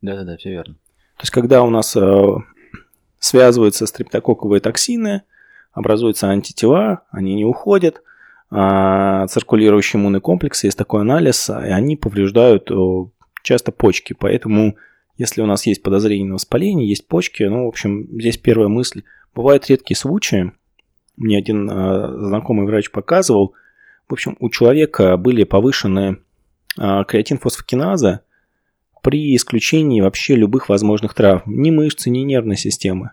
Да-да-да, 0.00 0.36
все 0.36 0.50
верно. 0.50 0.74
То 1.16 1.22
есть, 1.22 1.30
когда 1.30 1.62
у 1.62 1.70
нас 1.70 1.96
э, 1.96 2.36
связываются 3.18 3.86
стрептококковые 3.86 4.60
токсины, 4.60 5.22
образуются 5.72 6.28
антитела, 6.28 7.02
они 7.10 7.34
не 7.34 7.44
уходят, 7.44 7.96
а 7.96 8.00
циркулирующие 8.50 10.00
иммунные 10.00 10.20
комплексы, 10.20 10.66
есть 10.68 10.78
такой 10.78 11.02
анализ, 11.02 11.50
и 11.50 11.52
они 11.52 11.96
повреждают 11.96 12.70
часто 13.42 13.72
почки. 13.72 14.14
Поэтому, 14.18 14.76
если 15.16 15.42
у 15.42 15.46
нас 15.46 15.66
есть 15.66 15.82
подозрение 15.82 16.28
на 16.28 16.34
воспаление, 16.34 16.88
есть 16.88 17.06
почки, 17.08 17.42
ну, 17.42 17.66
в 17.66 17.68
общем, 17.68 18.08
здесь 18.10 18.38
первая 18.38 18.68
мысль. 18.68 19.02
Бывают 19.34 19.68
редкие 19.68 19.96
случаи, 19.96 20.52
мне 21.16 21.36
один 21.36 21.68
э, 21.68 22.26
знакомый 22.26 22.66
врач 22.66 22.90
показывал– 22.90 23.54
в 24.08 24.14
общем, 24.14 24.36
у 24.40 24.48
человека 24.48 25.16
были 25.16 25.44
повышены 25.44 26.18
а, 26.78 27.04
креатинфосфокиназа 27.04 28.22
при 29.02 29.36
исключении 29.36 30.00
вообще 30.00 30.34
любых 30.34 30.68
возможных 30.68 31.14
травм, 31.14 31.42
ни 31.46 31.70
мышцы, 31.70 32.08
ни 32.10 32.20
нервной 32.20 32.56
системы. 32.56 33.12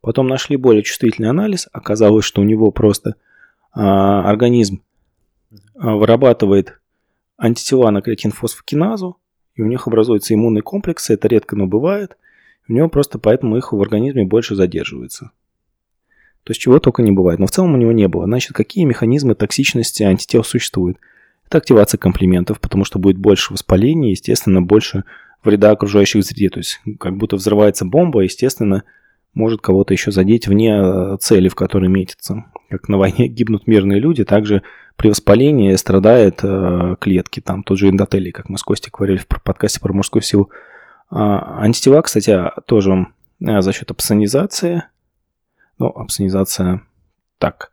Потом 0.00 0.26
нашли 0.26 0.56
более 0.56 0.82
чувствительный 0.82 1.28
анализ, 1.28 1.68
оказалось, 1.72 2.24
что 2.24 2.40
у 2.40 2.44
него 2.44 2.70
просто 2.70 3.10
а, 3.10 3.14
организм 3.72 4.82
а, 5.74 5.96
вырабатывает 5.96 6.78
антитела 7.36 7.90
на 7.90 8.02
креатинфосфокиназу, 8.02 9.18
и 9.54 9.62
у 9.62 9.66
них 9.66 9.86
образуются 9.86 10.34
иммунные 10.34 10.62
комплексы, 10.62 11.14
это 11.14 11.28
редко, 11.28 11.56
но 11.56 11.66
бывает. 11.66 12.16
У 12.68 12.72
него 12.72 12.88
просто 12.88 13.18
поэтому 13.18 13.56
их 13.56 13.72
в 13.72 13.80
организме 13.80 14.24
больше 14.24 14.54
задерживается. 14.54 15.32
То 16.44 16.50
есть 16.50 16.60
чего 16.60 16.78
только 16.78 17.02
не 17.02 17.12
бывает. 17.12 17.38
Но 17.38 17.46
в 17.46 17.50
целом 17.50 17.74
у 17.74 17.76
него 17.76 17.92
не 17.92 18.08
было. 18.08 18.24
Значит, 18.24 18.52
какие 18.52 18.84
механизмы 18.84 19.34
токсичности 19.34 20.02
антител 20.02 20.42
существуют? 20.44 20.98
Это 21.46 21.58
активация 21.58 21.98
комплиментов, 21.98 22.60
потому 22.60 22.84
что 22.84 22.98
будет 22.98 23.18
больше 23.18 23.52
воспаления, 23.52 24.10
естественно, 24.10 24.62
больше 24.62 25.04
вреда 25.44 25.70
окружающих 25.70 26.24
среде. 26.24 26.48
То 26.50 26.60
есть 26.60 26.80
как 26.98 27.16
будто 27.16 27.36
взрывается 27.36 27.84
бомба, 27.84 28.22
естественно, 28.22 28.84
может 29.34 29.60
кого-то 29.60 29.94
еще 29.94 30.10
задеть 30.10 30.46
вне 30.46 30.74
э, 30.74 31.16
цели, 31.20 31.48
в 31.48 31.54
которой 31.54 31.88
метится. 31.88 32.44
Как 32.70 32.88
на 32.88 32.98
войне 32.98 33.28
гибнут 33.28 33.66
мирные 33.66 34.00
люди, 34.00 34.24
также 34.24 34.62
при 34.96 35.08
воспалении 35.08 35.74
страдают 35.74 36.40
э, 36.42 36.96
клетки. 37.00 37.40
Там 37.40 37.62
тот 37.62 37.78
же 37.78 37.88
эндотелий, 37.88 38.32
как 38.32 38.48
мы 38.48 38.58
с 38.58 38.62
Костей 38.62 38.90
говорили 38.92 39.18
в 39.18 39.26
подкасте 39.26 39.80
про 39.80 39.92
мужскую 39.92 40.22
силу. 40.22 40.50
А, 41.10 41.62
антитела, 41.62 42.02
кстати, 42.02 42.38
тоже 42.66 43.06
э, 43.40 43.60
за 43.60 43.72
счет 43.72 43.90
опсонизации. 43.90 44.84
Ну, 45.78 45.86
опсонизация 45.86 46.82
так. 47.38 47.72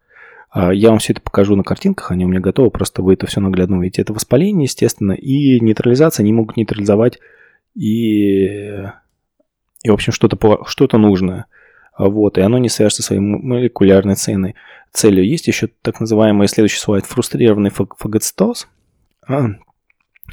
А, 0.50 0.74
я 0.74 0.90
вам 0.90 1.00
все 1.00 1.14
это 1.14 1.22
покажу 1.22 1.56
на 1.56 1.64
картинках, 1.64 2.12
они 2.12 2.26
у 2.26 2.28
меня 2.28 2.40
готовы, 2.40 2.72
просто 2.72 3.02
вы 3.02 3.14
это 3.14 3.28
все 3.28 3.40
наглядно 3.40 3.78
увидите. 3.78 4.02
Это 4.02 4.14
воспаление, 4.14 4.64
естественно, 4.64 5.12
и 5.12 5.60
нейтрализация, 5.60 6.24
они 6.24 6.34
могут 6.34 6.58
нейтрализовать 6.58 7.20
и, 7.76 8.84
и 9.84 9.90
в 9.90 9.94
общем, 9.94 10.12
что-то 10.14 10.64
что 10.66 10.98
нужное. 10.98 11.46
Вот, 11.98 12.38
и 12.38 12.42
оно 12.42 12.58
не 12.58 12.70
свяжется 12.70 13.04
своей 13.04 13.22
молекулярной 13.22 14.16
ценой, 14.16 14.56
целью. 14.92 15.28
Есть 15.28 15.48
еще 15.48 15.68
так 15.82 16.00
называемый 16.00 16.48
следующий 16.48 16.80
слайд 16.80 17.06
фрустрированный 17.06 17.72
фагоцитоз. 17.72 18.70
А, 19.28 19.48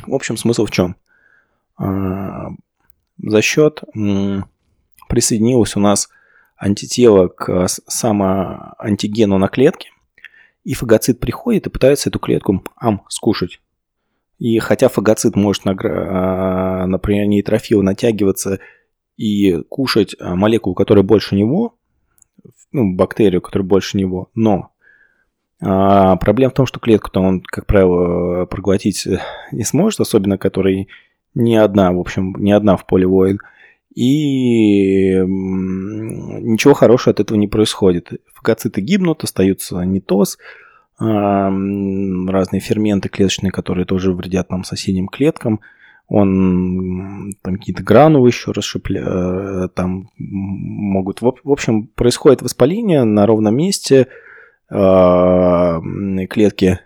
в 0.06 0.14
общем, 0.14 0.36
смысл 0.36 0.66
в 0.66 0.70
чем? 0.70 0.96
А, 1.76 2.50
за 3.18 3.42
счет 3.42 3.82
присоединилось 5.08 5.76
у 5.76 5.80
нас 5.80 6.08
антитело 6.56 7.28
к 7.28 7.66
самоантигену 7.68 9.38
на 9.38 9.48
клетке, 9.48 9.90
и 10.64 10.74
фагоцит 10.74 11.20
приходит 11.20 11.66
и 11.66 11.70
пытается 11.70 12.10
эту 12.10 12.18
клетку 12.18 12.64
ам, 12.76 13.02
скушать. 13.08 13.60
И 14.38 14.58
хотя 14.58 14.88
фагоцит 14.88 15.34
может, 15.36 15.62
а, 15.66 16.86
например, 16.86 17.26
нейтрофил 17.26 17.82
натягиваться 17.82 18.60
и 19.16 19.62
кушать 19.68 20.14
а, 20.18 20.34
молекулу, 20.36 20.74
которая 20.74 21.04
больше 21.04 21.34
него, 21.36 21.74
ну, 22.72 22.94
бактерию, 22.94 23.40
которая 23.40 23.66
больше 23.66 23.96
него, 23.96 24.30
но 24.34 24.70
а, 25.60 26.16
проблема 26.16 26.50
в 26.50 26.54
том, 26.54 26.66
что 26.66 26.80
клетку-то 26.80 27.20
он, 27.20 27.40
как 27.40 27.66
правило, 27.66 28.46
проглотить 28.46 29.06
не 29.52 29.64
сможет, 29.64 30.00
особенно 30.00 30.38
которой 30.38 30.88
не 31.34 31.56
одна, 31.56 31.92
в 31.92 31.98
общем, 31.98 32.34
не 32.38 32.52
одна 32.52 32.76
в 32.76 32.86
поле 32.86 33.06
воин. 33.06 33.38
И 33.94 35.14
ничего 35.14 36.74
хорошего 36.74 37.12
от 37.12 37.20
этого 37.20 37.38
не 37.38 37.48
происходит. 37.48 38.12
Фагоциты 38.34 38.82
гибнут, 38.82 39.24
остаются 39.24 39.76
нитоз, 39.82 40.36
разные 40.98 42.60
ферменты 42.60 43.08
клеточные, 43.08 43.52
которые 43.52 43.86
тоже 43.86 44.12
вредят 44.12 44.50
нам 44.50 44.64
соседним 44.64 45.08
клеткам. 45.08 45.60
Он 46.08 47.34
там 47.42 47.56
какие-то 47.56 47.82
гранулы 47.82 48.28
еще 48.28 48.52
расшипля, 48.52 49.02
э, 49.04 49.68
там 49.74 50.10
могут. 50.16 51.20
В 51.20 51.34
общем, 51.44 51.88
происходит 51.88 52.42
воспаление 52.42 53.04
на 53.04 53.26
ровном 53.26 53.56
месте, 53.56 54.06
а, 54.68 55.80
клетки 56.30 56.80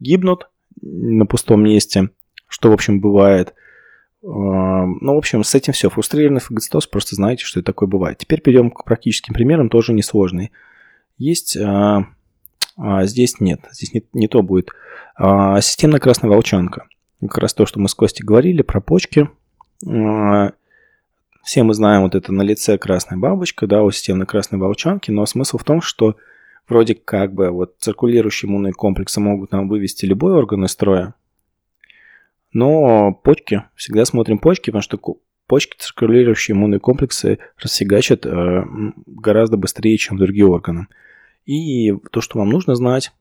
гибнут 0.00 0.48
на 0.82 1.26
пустом 1.26 1.62
месте, 1.62 2.10
что, 2.48 2.70
в 2.70 2.72
общем, 2.72 3.00
бывает. 3.00 3.54
А, 4.24 4.28
ну, 4.28 5.14
в 5.14 5.18
общем, 5.18 5.44
с 5.44 5.54
этим 5.54 5.72
все. 5.72 5.88
Фрустрированный 5.88 6.40
фагоцитоз, 6.40 6.88
просто 6.88 7.14
знаете, 7.14 7.44
что 7.44 7.60
это 7.60 7.66
такое 7.66 7.88
бывает. 7.88 8.18
Теперь 8.18 8.40
перейдем 8.40 8.70
к 8.70 8.84
практическим 8.84 9.34
примерам, 9.34 9.68
тоже 9.68 9.92
несложный. 9.92 10.50
Есть 11.18 11.56
а, 11.56 12.06
а 12.76 13.06
здесь 13.06 13.40
нет, 13.40 13.60
здесь 13.72 13.94
не, 13.94 14.04
не 14.12 14.28
то 14.28 14.42
будет. 14.42 14.70
А, 15.16 15.60
системная 15.60 16.00
красная 16.00 16.30
волчанка. 16.30 16.86
Как 17.20 17.38
раз 17.38 17.54
то, 17.54 17.66
что 17.66 17.80
мы 17.80 17.88
с 17.88 17.94
Костей 17.94 18.24
говорили 18.24 18.62
про 18.62 18.80
почки. 18.80 19.28
А, 19.86 20.52
все 21.42 21.62
мы 21.62 21.74
знаем 21.74 22.02
вот 22.02 22.14
это 22.14 22.32
на 22.32 22.42
лице 22.42 22.76
красная 22.78 23.18
бабочка, 23.18 23.66
да, 23.66 23.82
у 23.82 23.90
системной 23.90 24.26
красной 24.26 24.58
волчанки, 24.58 25.10
но 25.10 25.26
смысл 25.26 25.58
в 25.58 25.64
том, 25.64 25.80
что 25.80 26.16
вроде 26.68 26.94
как 26.94 27.32
бы 27.32 27.50
вот 27.50 27.76
циркулирующие 27.78 28.48
иммунные 28.48 28.72
комплексы 28.72 29.20
могут 29.20 29.52
нам 29.52 29.68
вывести 29.68 30.04
любой 30.04 30.32
орган 30.32 30.64
из 30.64 30.72
строя, 30.72 31.14
но 32.52 33.12
почки, 33.12 33.64
всегда 33.74 34.04
смотрим 34.06 34.38
почки, 34.38 34.70
потому 34.70 34.82
что 34.82 34.98
почки, 35.46 35.76
циркулирующие 35.78 36.56
иммунные 36.56 36.80
комплексы 36.80 37.38
расфигачат 37.58 38.24
э, 38.24 38.64
гораздо 39.06 39.56
быстрее, 39.56 39.96
чем 39.98 40.16
другие 40.16 40.46
органы. 40.46 40.88
И 41.44 41.92
то, 42.10 42.20
что 42.20 42.38
вам 42.38 42.48
нужно 42.48 42.74
знать, 42.74 43.12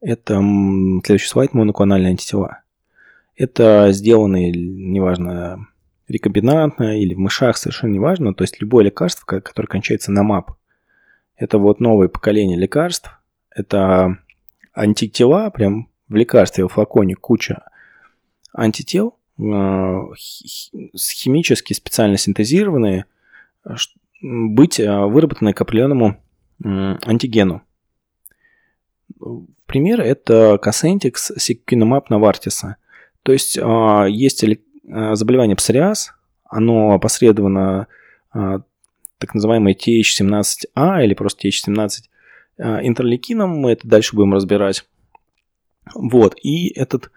это 0.00 0.42
следующий 1.04 1.28
слайд 1.28 1.54
моноклональные 1.54 2.10
антитела. 2.10 2.63
Это 3.36 3.88
сделанные, 3.92 4.52
неважно, 4.52 5.66
рекомбинантно 6.08 7.00
или 7.00 7.14
в 7.14 7.18
мышах, 7.18 7.56
совершенно 7.56 7.92
неважно, 7.92 8.34
то 8.34 8.44
есть 8.44 8.60
любое 8.60 8.84
лекарство, 8.84 9.24
которое 9.26 9.68
кончается 9.68 10.12
на 10.12 10.22
МАП. 10.22 10.52
Это 11.36 11.58
вот 11.58 11.80
новое 11.80 12.08
поколение 12.08 12.56
лекарств. 12.56 13.10
Это 13.50 14.18
антитела, 14.72 15.50
прям 15.50 15.88
в 16.08 16.14
лекарстве, 16.14 16.64
в 16.64 16.68
флаконе 16.68 17.14
куча 17.14 17.62
антител, 18.52 19.16
э, 19.38 19.42
химически 20.96 21.72
специально 21.72 22.16
синтезированные, 22.16 23.06
быть 24.22 24.78
э, 24.78 25.00
выработанные 25.06 25.54
к 25.54 25.60
определенному 25.60 26.20
антигену. 26.62 27.62
Пример 29.66 30.00
это 30.00 30.58
Cosentyx 30.58 31.32
Secukinumab 31.32 32.04
Novartis. 32.10 32.74
То 33.24 33.32
есть 33.32 33.58
а, 33.60 34.04
есть 34.04 34.44
а, 34.44 35.14
заболевание 35.16 35.56
псориаз, 35.56 36.12
оно 36.44 36.92
опосредовано 36.92 37.88
а, 38.32 38.60
так 39.18 39.34
называемой 39.34 39.74
TH17A 39.74 41.02
или 41.04 41.14
просто 41.14 41.48
TH17 41.48 41.90
интерлейкином, 42.56 43.50
мы 43.50 43.72
это 43.72 43.88
дальше 43.88 44.14
будем 44.14 44.32
разбирать. 44.32 44.86
Вот, 45.92 46.36
и 46.40 46.68
этот, 46.68 47.10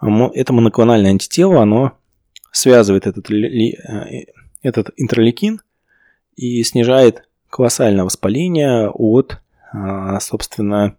это 0.00 0.52
моноклональное 0.52 1.10
антитело, 1.10 1.60
оно 1.60 1.98
связывает 2.52 3.08
этот, 3.08 3.28
этот 4.62 4.90
интерлейкин 4.96 5.60
и 6.36 6.62
снижает 6.62 7.28
колоссальное 7.50 8.04
воспаление 8.04 8.88
от, 8.88 9.40
собственно, 10.20 10.96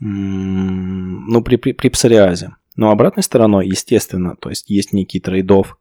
ну, 0.00 1.42
при, 1.42 1.54
при, 1.54 1.72
при 1.72 1.88
псориазе. 1.90 2.56
Но 2.76 2.90
обратной 2.90 3.22
стороной, 3.22 3.68
естественно, 3.68 4.36
то 4.36 4.50
есть 4.50 4.68
есть 4.70 4.92
некий 4.92 5.20
трейдов, 5.20 5.78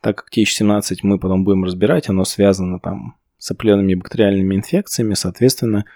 так 0.00 0.16
как 0.16 0.36
TH17 0.36 0.98
мы 1.02 1.18
потом 1.18 1.44
будем 1.44 1.64
разбирать, 1.64 2.08
оно 2.08 2.24
связано 2.24 2.78
там 2.78 3.16
с 3.38 3.50
определенными 3.50 3.94
бактериальными 3.94 4.54
инфекциями, 4.54 5.14
соответственно, 5.14 5.86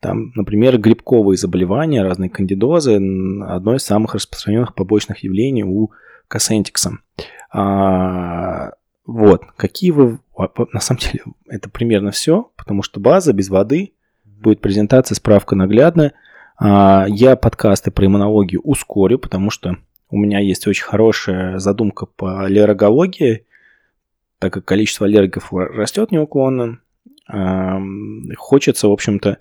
там, 0.00 0.32
например, 0.34 0.78
грибковые 0.78 1.36
заболевания, 1.36 2.02
разные 2.02 2.28
кандидозы, 2.28 2.96
одно 2.96 3.76
из 3.76 3.84
самых 3.84 4.14
распространенных 4.14 4.74
побочных 4.74 5.22
явлений 5.22 5.62
у 5.62 5.92
косентикса. 6.26 6.98
А, 7.52 8.72
вот, 9.06 9.44
какие 9.56 9.92
вы... 9.92 10.18
На 10.72 10.80
самом 10.80 10.98
деле, 11.00 11.22
это 11.46 11.70
примерно 11.70 12.10
все, 12.10 12.50
потому 12.56 12.82
что 12.82 12.98
база 12.98 13.32
без 13.32 13.48
воды, 13.48 13.92
будет 14.24 14.60
презентация, 14.60 15.14
справка 15.14 15.54
наглядная. 15.54 16.14
А, 16.58 17.06
я 17.08 17.36
подкасты 17.36 17.92
про 17.92 18.06
иммунологию 18.06 18.60
ускорю, 18.62 19.18
потому 19.20 19.50
что 19.50 19.76
у 20.12 20.18
меня 20.18 20.40
есть 20.40 20.66
очень 20.66 20.84
хорошая 20.84 21.58
задумка 21.58 22.04
по 22.04 22.44
аллергологии, 22.44 23.46
так 24.38 24.52
как 24.52 24.66
количество 24.66 25.06
аллергиков 25.06 25.52
растет 25.52 26.12
неуклонно. 26.12 26.80
Хочется, 28.36 28.88
в 28.88 28.92
общем-то, 28.92 29.38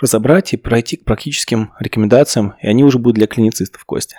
разобрать 0.00 0.52
и 0.52 0.56
пройти 0.56 0.96
к 0.96 1.04
практическим 1.04 1.70
рекомендациям, 1.78 2.54
и 2.60 2.66
они 2.66 2.82
уже 2.82 2.98
будут 2.98 3.14
для 3.14 3.28
клиницистов, 3.28 3.84
Костя. 3.84 4.16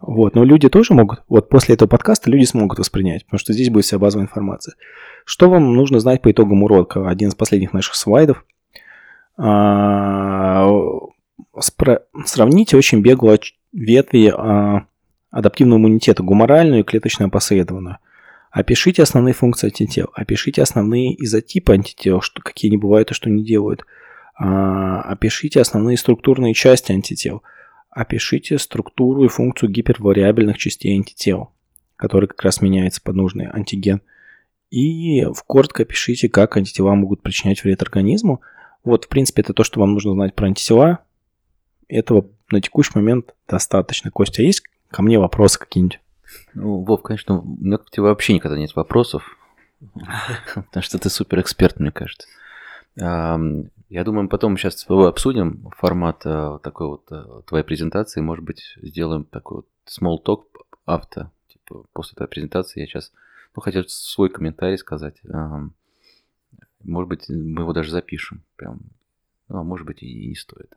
Вот, 0.00 0.36
но 0.36 0.44
люди 0.44 0.68
тоже 0.68 0.94
могут, 0.94 1.24
вот 1.28 1.48
после 1.48 1.74
этого 1.74 1.88
подкаста 1.88 2.30
люди 2.30 2.44
смогут 2.44 2.78
воспринять, 2.78 3.24
потому 3.24 3.40
что 3.40 3.52
здесь 3.52 3.70
будет 3.70 3.86
вся 3.86 3.98
базовая 3.98 4.26
информация. 4.26 4.76
Что 5.24 5.50
вам 5.50 5.74
нужно 5.74 5.98
знать 5.98 6.22
по 6.22 6.30
итогам 6.30 6.62
урока? 6.62 7.08
Один 7.08 7.30
из 7.30 7.34
последних 7.34 7.72
наших 7.72 7.96
слайдов. 7.96 8.44
А, 9.36 10.64
сравните 12.24 12.76
очень 12.76 13.02
бегло 13.02 13.36
ветви 13.72 14.32
а, 14.36 14.86
адаптивного 15.30 15.78
иммунитета, 15.78 16.22
гуморальную 16.22 16.80
и 16.80 16.84
клеточно 16.84 17.26
опосредованную. 17.26 17.98
Опишите 18.50 19.02
основные 19.02 19.32
функции 19.32 19.68
антител, 19.68 20.08
опишите 20.14 20.62
основные 20.62 21.14
изотипы 21.24 21.72
антител, 21.72 22.20
что, 22.20 22.42
какие 22.42 22.70
они 22.70 22.78
бывают 22.78 23.10
и 23.10 23.14
что 23.14 23.28
они 23.28 23.44
делают. 23.44 23.84
А, 24.36 25.02
опишите 25.02 25.60
основные 25.60 25.96
структурные 25.96 26.54
части 26.54 26.92
антител– 26.92 27.42
Опишите 27.90 28.56
структуру 28.58 29.24
и 29.24 29.28
функцию 29.28 29.68
гипервариабельных 29.70 30.58
частей 30.58 30.96
антител, 30.96 31.50
которые 31.96 32.28
как 32.28 32.40
раз 32.42 32.60
меняются 32.60 33.02
под 33.02 33.16
нужный 33.16 33.48
антиген. 33.48 34.00
И 34.70 35.24
в 35.24 35.42
коротко 35.44 35.82
опишите, 35.82 36.28
как 36.28 36.56
антитела 36.56 36.94
могут 36.94 37.20
причинять 37.20 37.64
вред 37.64 37.82
организму. 37.82 38.42
Вот, 38.84 39.06
в 39.06 39.08
принципе, 39.08 39.42
это 39.42 39.54
то, 39.54 39.64
что 39.64 39.80
вам 39.80 39.94
нужно 39.94 40.12
знать 40.12 40.36
про 40.36 40.46
антитела. 40.46 41.00
Этого 41.90 42.26
на 42.50 42.60
текущий 42.60 42.92
момент 42.94 43.34
достаточно. 43.48 44.10
Костя, 44.10 44.42
есть 44.42 44.62
ко 44.90 45.02
мне 45.02 45.18
вопросы 45.18 45.58
какие-нибудь? 45.58 46.00
Ну, 46.54 46.82
Вов, 46.84 47.02
конечно, 47.02 47.40
у 47.40 47.44
меня 47.44 47.78
к 47.78 47.90
тебе 47.90 48.04
вообще 48.04 48.34
никогда 48.34 48.58
нет 48.58 48.74
вопросов. 48.76 49.36
Потому 50.54 50.82
что 50.82 50.98
ты 50.98 51.10
супер 51.10 51.40
эксперт, 51.40 51.80
мне 51.80 51.90
кажется. 51.90 52.28
Я 52.96 54.04
думаю, 54.04 54.28
потом 54.28 54.56
сейчас 54.56 54.78
с 54.78 54.84
тобой 54.84 55.08
обсудим 55.08 55.68
формат 55.76 56.22
э, 56.24 56.58
такой 56.62 56.86
вот 56.86 57.10
э, 57.10 57.42
твоей 57.46 57.64
презентации. 57.64 58.20
Может 58.20 58.44
быть, 58.44 58.76
сделаем 58.80 59.24
такой 59.24 59.58
вот 59.58 59.68
small 59.86 60.18
talk 60.24 60.44
авто. 60.84 61.32
Типа, 61.48 61.84
после 61.92 62.14
твоей 62.14 62.30
презентации 62.30 62.80
я 62.80 62.86
сейчас, 62.86 63.12
ну, 63.56 63.62
хотел 63.62 63.82
свой 63.88 64.28
комментарий 64.28 64.78
сказать. 64.78 65.20
Может 66.84 67.08
быть, 67.08 67.28
мы 67.28 67.62
его 67.62 67.72
даже 67.72 67.90
запишем. 67.90 68.44
Прям, 68.54 68.80
ну, 69.48 69.58
а 69.58 69.62
может 69.64 69.86
быть, 69.86 70.04
и 70.04 70.28
не 70.28 70.36
стоит. 70.36 70.72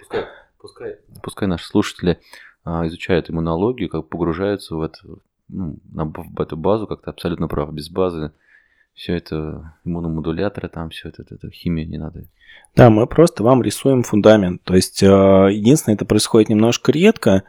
Пускай, 0.00 0.26
пускай, 0.60 0.96
пускай 1.22 1.48
наши 1.48 1.66
слушатели 1.66 2.20
а, 2.64 2.86
изучают 2.86 3.30
иммунологию, 3.30 3.88
как 3.88 4.08
погружаются 4.08 4.76
в, 4.76 4.82
это, 4.82 4.98
ну, 5.48 5.78
на, 5.92 6.04
в 6.04 6.40
эту 6.40 6.56
базу, 6.56 6.86
как 6.86 7.02
то 7.02 7.10
абсолютно 7.10 7.48
прав. 7.48 7.72
Без 7.72 7.88
базы 7.90 8.32
все 8.94 9.14
это 9.14 9.74
иммуномодуляторы, 9.84 10.68
там 10.68 10.90
все 10.90 11.08
это, 11.08 11.22
это, 11.22 11.36
это 11.36 11.50
химия 11.50 11.86
не 11.86 11.98
надо. 11.98 12.24
Да, 12.74 12.90
мы 12.90 13.06
просто 13.06 13.44
вам 13.44 13.62
рисуем 13.62 14.02
фундамент. 14.02 14.62
То 14.64 14.74
есть, 14.74 15.02
э, 15.02 15.06
единственное, 15.06 15.94
это 15.94 16.04
происходит 16.04 16.48
немножко 16.48 16.90
редко, 16.90 17.44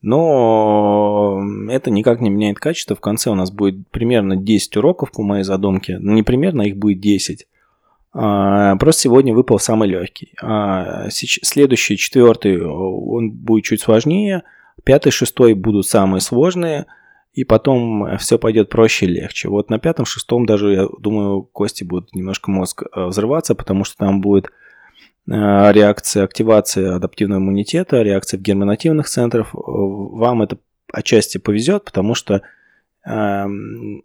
но 0.00 1.42
это 1.68 1.90
никак 1.90 2.20
не 2.20 2.30
меняет 2.30 2.58
качество. 2.58 2.96
В 2.96 3.00
конце 3.00 3.30
у 3.30 3.34
нас 3.34 3.50
будет 3.50 3.86
примерно 3.88 4.36
10 4.36 4.76
уроков 4.78 5.12
по 5.12 5.22
моей 5.22 5.44
задумке. 5.44 5.98
Ну, 5.98 6.12
не 6.14 6.22
примерно, 6.22 6.62
их 6.62 6.76
будет 6.76 7.00
10. 7.00 7.46
А, 8.14 8.76
просто 8.76 9.02
сегодня 9.02 9.34
выпал 9.34 9.58
самый 9.58 9.88
легкий. 9.88 10.34
А, 10.40 11.08
следующий, 11.10 11.96
четвертый, 11.96 12.64
он 12.64 13.32
будет 13.32 13.64
чуть 13.64 13.80
сложнее. 13.80 14.44
Пятый, 14.84 15.10
шестой 15.10 15.54
будут 15.54 15.86
самые 15.86 16.20
сложные– 16.20 16.86
и 17.34 17.42
потом 17.42 18.16
все 18.18 18.38
пойдет 18.38 18.68
проще 18.68 19.06
и 19.06 19.08
легче. 19.08 19.48
Вот 19.48 19.68
на 19.68 19.80
пятом, 19.80 20.04
шестом 20.04 20.46
даже, 20.46 20.72
я 20.72 20.86
думаю, 21.00 21.42
кости 21.42 21.82
будут 21.82 22.14
немножко 22.14 22.50
мозг 22.50 22.84
э, 22.84 23.06
взрываться, 23.06 23.56
потому 23.56 23.82
что 23.82 23.96
там 23.96 24.20
будет 24.20 24.46
э, 24.46 24.50
реакция 25.26 26.22
активации 26.22 26.94
адаптивного 26.94 27.40
иммунитета, 27.40 28.02
реакция 28.02 28.38
в 28.38 28.42
герминативных 28.42 29.08
центрах. 29.08 29.48
Вам 29.52 30.42
это 30.42 30.58
отчасти 30.92 31.38
повезет, 31.38 31.84
потому 31.84 32.14
что 32.14 32.42
эм, 33.04 34.04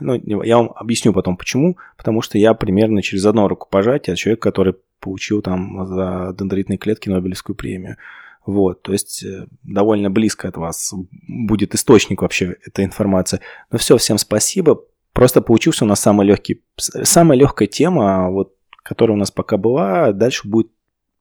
ну, 0.00 0.42
я 0.42 0.58
вам 0.58 0.72
объясню 0.74 1.12
потом 1.12 1.36
почему, 1.36 1.76
потому 1.96 2.22
что 2.22 2.38
я 2.38 2.54
примерно 2.54 3.02
через 3.02 3.24
одно 3.26 3.48
рукопожатие 3.48 4.16
человек, 4.16 4.40
который 4.40 4.74
получил 5.00 5.42
там 5.42 5.86
за 5.86 6.34
дендритные 6.38 6.78
клетки 6.78 7.08
Нобелевскую 7.08 7.56
премию. 7.56 7.96
Вот, 8.44 8.82
то 8.82 8.92
есть 8.92 9.24
э, 9.24 9.46
довольно 9.64 10.08
близко 10.08 10.46
от 10.46 10.56
вас 10.56 10.94
будет 11.26 11.74
источник 11.74 12.22
вообще 12.22 12.56
этой 12.64 12.84
информации. 12.84 13.40
Но 13.72 13.78
все, 13.78 13.96
всем 13.96 14.18
спасибо. 14.18 14.82
Просто 15.12 15.40
получился 15.40 15.84
у 15.84 15.88
нас 15.88 16.00
самый 16.00 16.26
легкий, 16.26 16.62
самая 16.76 17.36
легкая 17.36 17.66
тема, 17.66 18.30
вот, 18.30 18.54
которая 18.84 19.16
у 19.16 19.18
нас 19.18 19.32
пока 19.32 19.56
была, 19.56 20.12
дальше 20.12 20.46
будет 20.46 20.70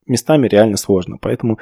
местами 0.06 0.48
реально 0.48 0.78
сложно. 0.78 1.18
Поэтому 1.20 1.58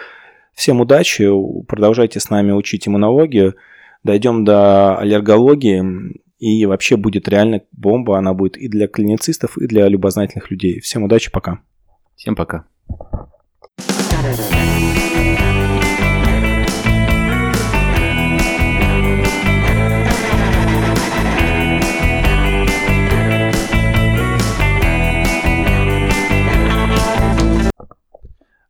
всем 0.54 0.82
удачи, 0.82 1.30
продолжайте 1.68 2.20
с 2.20 2.30
нами 2.30 2.52
учить 2.52 2.88
иммунологию, 2.88 3.56
дойдем 4.04 4.44
до 4.44 4.98
аллергологии, 4.98 6.20
и 6.44 6.66
вообще 6.66 6.98
будет 6.98 7.30
реально 7.30 7.62
бомба, 7.72 8.18
она 8.18 8.34
будет 8.34 8.58
и 8.58 8.68
для 8.68 8.90
клиницистов, 8.90 9.58
и 9.58 9.66
для 9.66 9.88
любознательных 9.88 10.52
людей. 10.52 10.82
Всем 10.82 11.04
удачи, 11.04 11.32
пока. 11.32 11.62
Всем 12.18 12.36
пока. 12.36 12.66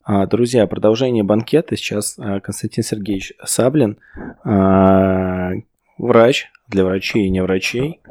А, 0.04 0.28
друзья, 0.28 0.68
продолжение 0.68 1.24
банкета. 1.24 1.76
Сейчас 1.76 2.20
а, 2.20 2.40
Константин 2.40 2.84
Сергеевич 2.84 3.34
Саблин, 3.44 3.98
а, 4.44 5.54
врач 5.98 6.52
для 6.68 6.86
врачей 6.86 7.26
и 7.26 7.30
не 7.30 7.42
врачей, 7.42 8.02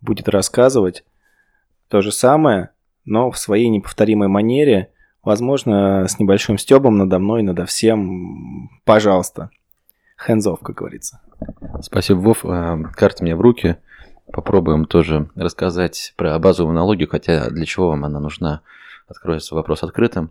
будет 0.00 0.28
рассказывать 0.28 1.04
то 1.88 2.00
же 2.00 2.12
самое, 2.12 2.70
но 3.04 3.30
в 3.30 3.38
своей 3.38 3.68
неповторимой 3.68 4.28
манере, 4.28 4.90
возможно, 5.22 6.06
с 6.08 6.18
небольшим 6.18 6.58
стебом 6.58 6.98
надо 6.98 7.18
мной, 7.18 7.42
надо 7.42 7.66
всем. 7.66 8.70
Пожалуйста. 8.84 9.50
Hands 10.28 10.42
off, 10.42 10.58
как 10.62 10.76
говорится. 10.76 11.20
Спасибо, 11.82 12.18
Вов. 12.18 12.44
Карта 12.94 13.22
мне 13.22 13.34
в 13.36 13.40
руки. 13.40 13.76
Попробуем 14.32 14.86
тоже 14.86 15.28
рассказать 15.34 16.14
про 16.16 16.38
базовую 16.38 16.72
аналогию, 16.72 17.08
хотя 17.08 17.50
для 17.50 17.66
чего 17.66 17.90
вам 17.90 18.04
она 18.04 18.20
нужна, 18.20 18.62
откроется 19.06 19.54
вопрос 19.54 19.82
открытым. 19.82 20.30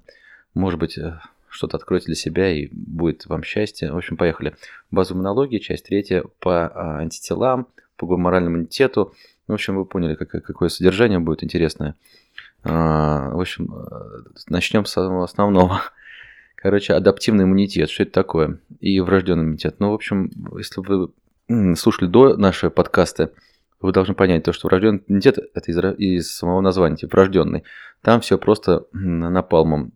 Может 0.55 0.79
быть, 0.79 0.97
э, 0.97 1.19
что-то 1.53 1.77
откроете 1.77 2.07
для 2.07 2.15
себя 2.15 2.51
и 2.51 2.67
будет 2.71 3.25
вам 3.27 3.43
счастье. 3.43 3.91
В 3.91 3.97
общем, 3.97 4.17
поехали. 4.17 4.55
Базовая 4.89 5.19
иммунология, 5.19 5.59
часть 5.59 5.85
третья 5.85 6.23
по 6.39 6.67
а, 6.67 6.97
антителам, 6.97 7.67
по 7.95 8.07
гуморальному 8.07 8.55
иммунитету. 8.57 9.13
В 9.47 9.53
общем, 9.53 9.75
вы 9.75 9.85
поняли, 9.85 10.15
какое, 10.15 10.41
какое 10.41 10.69
содержание 10.69 11.19
будет 11.19 11.43
интересное. 11.43 11.95
А, 12.63 13.29
в 13.29 13.39
общем, 13.39 13.71
э, 13.71 14.23
начнем 14.47 14.85
с 14.85 14.97
основного. 14.97 15.81
Короче, 16.55 16.93
адаптивный 16.93 17.43
иммунитет. 17.43 17.89
Что 17.89 18.03
это 18.03 18.13
такое? 18.13 18.59
И 18.79 18.99
врожденный 18.99 19.43
иммунитет. 19.43 19.75
Ну, 19.79 19.91
в 19.91 19.93
общем, 19.93 20.31
если 20.57 20.81
вы 20.81 21.75
слушали 21.75 22.09
до 22.09 22.35
нашего 22.35 22.71
подкаста, 22.71 23.31
вы 23.79 23.91
должны 23.91 24.15
понять 24.15 24.43
то, 24.43 24.53
что 24.53 24.67
врожденный 24.67 25.03
иммунитет 25.07 25.37
это 25.53 25.71
из, 25.71 25.77
из 25.99 26.35
самого 26.35 26.61
названия, 26.61 26.95
типа 26.95 27.17
врожденный. 27.17 27.63
Там 28.01 28.21
все 28.21 28.39
просто 28.39 28.85
напалмом 28.93 29.91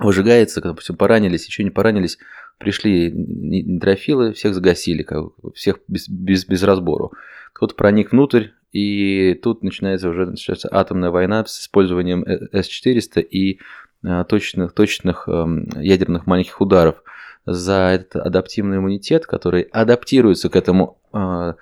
выжигается, 0.00 0.60
допустим, 0.60 0.96
поранились, 0.96 1.46
еще 1.46 1.62
не 1.62 1.70
поранились, 1.70 2.18
пришли 2.58 3.12
нейтрофилы, 3.12 4.32
всех 4.32 4.54
загасили, 4.54 5.06
всех 5.54 5.78
без, 5.88 6.08
без, 6.08 6.46
без 6.46 6.62
разбору. 6.62 7.12
Кто-то 7.52 7.74
проник 7.74 8.12
внутрь, 8.12 8.48
и 8.72 9.34
тут 9.42 9.62
начинается 9.62 10.08
уже 10.08 10.26
начинается 10.26 10.68
атомная 10.70 11.10
война 11.10 11.44
с 11.44 11.60
использованием 11.60 12.22
э, 12.22 12.62
С-400 12.62 13.20
и 13.20 13.60
а, 14.04 14.24
точных, 14.24 14.72
точных 14.72 15.28
эм, 15.28 15.68
ядерных 15.76 16.26
маленьких 16.26 16.60
ударов 16.60 17.02
за 17.44 17.92
этот 17.94 18.16
адаптивный 18.16 18.78
иммунитет, 18.78 19.26
который 19.26 19.62
адаптируется 19.62 20.48
к 20.48 20.56
этому 20.56 20.98
э, 21.12 21.54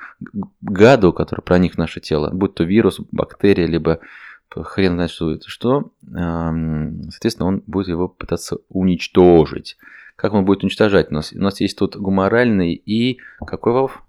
гаду, 0.61 1.13
который 1.13 1.41
проник 1.41 1.75
в 1.75 1.79
наше 1.79 2.01
тело, 2.01 2.31
будь 2.31 2.55
то 2.55 2.65
вирус, 2.65 3.01
бактерия, 3.11 3.67
либо 3.67 4.01
хрен 4.51 4.95
знает, 4.95 5.11
что 5.11 5.33
это 5.33 5.49
что, 5.49 5.91
соответственно, 6.11 7.49
он 7.49 7.63
будет 7.67 7.89
его 7.89 8.09
пытаться 8.09 8.59
уничтожить. 8.69 9.77
Как 10.17 10.33
он 10.33 10.45
будет 10.45 10.63
уничтожать? 10.63 11.11
У 11.11 11.15
нас, 11.15 11.33
у 11.33 11.41
нас 11.41 11.61
есть 11.61 11.79
тут 11.79 11.97
гуморальный 11.97 12.75
и 12.75 13.19
какой 13.47 13.73
Вов? 13.73 14.03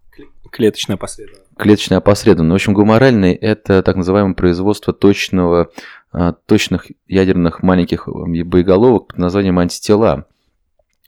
Клеточное 0.52 0.96
опосредованное. 0.96 1.46
Клеточное 1.56 1.98
опосредованное. 2.00 2.54
В 2.54 2.56
общем, 2.56 2.74
гуморальный– 2.74 3.34
это 3.36 3.84
так 3.84 3.96
называемое 3.96 4.34
производство 4.34 4.92
точного, 4.94 5.70
а, 6.12 6.34
точных 6.34 6.88
ядерных 7.08 7.62
маленьких 7.62 8.08
боеголовок 8.08 9.08
под 9.08 9.18
названием 9.18 9.60
антитела, 9.60 10.26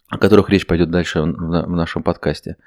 о 0.10 0.18
которых 0.18 0.50
речь 0.50 0.68
пойдет 0.68 0.92
дальше 0.92 1.22
в 1.22 1.70
нашем 1.72 2.04
подкасте. 2.04 2.58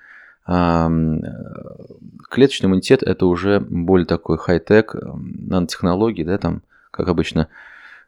Клеточный 0.47 2.67
иммунитет– 2.67 3.03
это 3.03 3.27
уже 3.27 3.61
более 3.61 4.07
такой 4.07 4.39
хай-тек, 4.39 4.95
нанотехнологии, 4.95 6.25
да, 6.25 6.39
там, 6.39 6.63
как 6.91 7.09
обычно, 7.09 7.49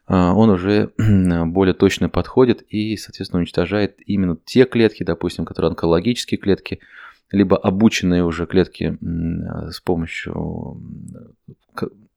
а, 0.05 0.33
он 0.33 0.49
уже 0.49 0.91
более 1.45 1.73
точно 1.73 2.09
подходит 2.09 2.63
и, 2.69 2.97
соответственно, 2.97 3.39
уничтожает 3.39 3.97
именно 4.05 4.37
те 4.45 4.65
клетки, 4.65 5.03
допустим, 5.03 5.45
которые 5.45 5.69
онкологические 5.69 6.37
клетки, 6.37 6.79
либо 7.31 7.57
обученные 7.57 8.23
уже 8.23 8.45
клетки 8.45 8.97
с 9.01 9.81
помощью, 9.81 10.79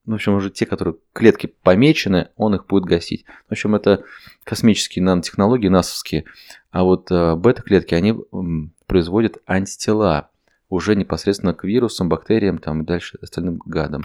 в 0.05 0.13
общем, 0.13 0.35
уже 0.35 0.49
те, 0.49 0.65
которые 0.65 0.95
клетки 1.13 1.47
помечены, 1.47 2.29
он 2.35 2.55
их 2.55 2.65
будет 2.65 2.85
гасить. 2.85 3.25
В 3.47 3.51
общем, 3.51 3.75
это 3.75 4.03
космические 4.43 5.03
нанотехнологии, 5.03 5.67
насовские. 5.67 6.25
А 6.71 6.83
вот 6.83 7.11
э, 7.11 7.35
бета-клетки, 7.35 7.93
они 7.93 8.15
производят 8.91 9.37
антитела 9.45 10.31
уже 10.67 10.97
непосредственно 10.97 11.53
к 11.53 11.63
вирусам, 11.63 12.09
бактериям 12.09 12.57
там, 12.57 12.81
и 12.81 12.85
дальше 12.85 13.17
остальным 13.21 13.61
гадам. 13.65 14.03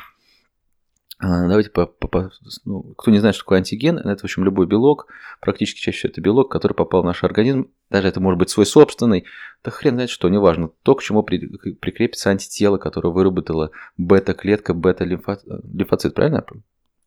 А, 1.18 1.48
давайте, 1.48 1.70
по, 1.70 1.86
по, 1.86 2.06
по, 2.06 2.30
ну, 2.64 2.94
кто 2.96 3.10
не 3.10 3.18
знает, 3.18 3.34
что 3.34 3.42
такое 3.42 3.58
антиген, 3.58 3.98
это, 3.98 4.20
в 4.20 4.24
общем, 4.24 4.44
любой 4.44 4.68
белок, 4.68 5.08
практически 5.40 5.80
чаще 5.80 5.98
всего 5.98 6.12
это 6.12 6.20
белок, 6.20 6.52
который 6.52 6.74
попал 6.74 7.02
в 7.02 7.04
наш 7.04 7.24
организм, 7.24 7.68
даже 7.90 8.06
это 8.06 8.20
может 8.20 8.38
быть 8.38 8.48
свой 8.48 8.64
собственный, 8.64 9.24
да 9.64 9.72
хрен 9.72 9.94
знает 9.94 10.10
что, 10.10 10.28
неважно, 10.28 10.70
то, 10.84 10.94
к 10.94 11.02
чему 11.02 11.24
при, 11.24 11.48
прикрепится 11.74 12.30
антитело, 12.30 12.78
которое 12.78 13.08
выработала 13.08 13.72
бета-клетка, 13.96 14.72
бета-лимфоцит, 14.72 16.14
правильно? 16.14 16.46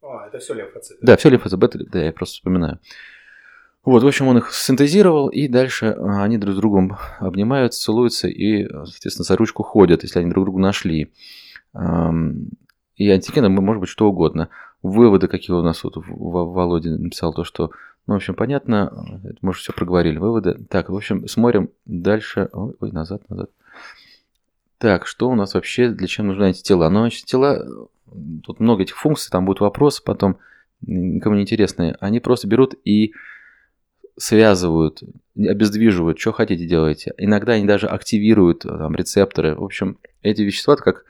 А, 0.01 0.27
это 0.27 0.39
все 0.39 0.53
лимфоциты. 0.53 0.99
Да, 1.01 1.15
все 1.15 1.29
лимфоциты, 1.29 1.55
бета, 1.55 1.79
да, 1.89 2.03
я 2.03 2.11
просто 2.11 2.33
вспоминаю. 2.33 2.79
Вот, 3.89 4.03
в 4.03 4.07
общем, 4.07 4.27
он 4.27 4.37
их 4.37 4.53
синтезировал, 4.53 5.29
и 5.29 5.47
дальше 5.47 5.95
а, 5.97 6.21
они 6.23 6.37
друг 6.37 6.53
с 6.53 6.57
другом 6.59 6.99
обнимаются, 7.17 7.81
целуются 7.81 8.27
и, 8.27 8.67
соответственно, 8.67 9.23
за 9.23 9.35
ручку 9.35 9.63
ходят, 9.63 10.03
если 10.03 10.19
они 10.19 10.29
друг 10.29 10.45
друга 10.45 10.59
нашли. 10.59 11.11
И 11.73 13.09
антигеном 13.09 13.53
может 13.53 13.79
быть 13.79 13.89
что 13.89 14.07
угодно. 14.07 14.49
Выводы, 14.83 15.27
какие 15.27 15.55
у 15.55 15.63
нас 15.63 15.83
вот 15.83 15.95
Володя 15.95 16.99
написал, 16.99 17.33
то, 17.33 17.43
что, 17.43 17.71
ну, 18.05 18.13
в 18.13 18.17
общем, 18.17 18.35
понятно, 18.35 19.21
это 19.23 19.37
мы 19.41 19.49
уже 19.49 19.61
все 19.61 19.73
проговорили. 19.73 20.19
Выводы. 20.19 20.53
Так, 20.69 20.89
в 20.89 20.95
общем, 20.95 21.27
смотрим 21.27 21.71
дальше. 21.87 22.47
Ой, 22.53 22.75
ой, 22.79 22.91
назад, 22.91 23.27
назад. 23.27 23.49
Так, 24.77 25.07
что 25.07 25.31
у 25.31 25.35
нас 25.35 25.55
вообще, 25.55 25.89
для 25.89 26.05
чего 26.05 26.27
нужны 26.27 26.43
антитела? 26.43 26.89
Ну, 26.89 27.05
антитела, 27.05 27.65
тут 28.43 28.59
много 28.59 28.83
этих 28.83 28.97
функций, 28.97 29.31
там 29.31 29.45
будут 29.45 29.61
вопросы 29.61 30.03
потом, 30.05 30.37
никому 30.81 31.37
не 31.37 31.41
интересные. 31.41 31.97
Они 31.99 32.19
просто 32.19 32.47
берут 32.47 32.75
и 32.85 33.13
связывают, 34.19 35.01
обездвиживают, 35.35 36.19
что 36.19 36.33
хотите 36.33 36.65
делаете. 36.65 37.13
Иногда 37.17 37.53
они 37.53 37.65
даже 37.65 37.87
активируют 37.87 38.59
там, 38.59 38.95
рецепторы. 38.95 39.55
В 39.55 39.63
общем, 39.63 39.97
эти 40.21 40.41
вещества, 40.41 40.75
как 40.75 41.05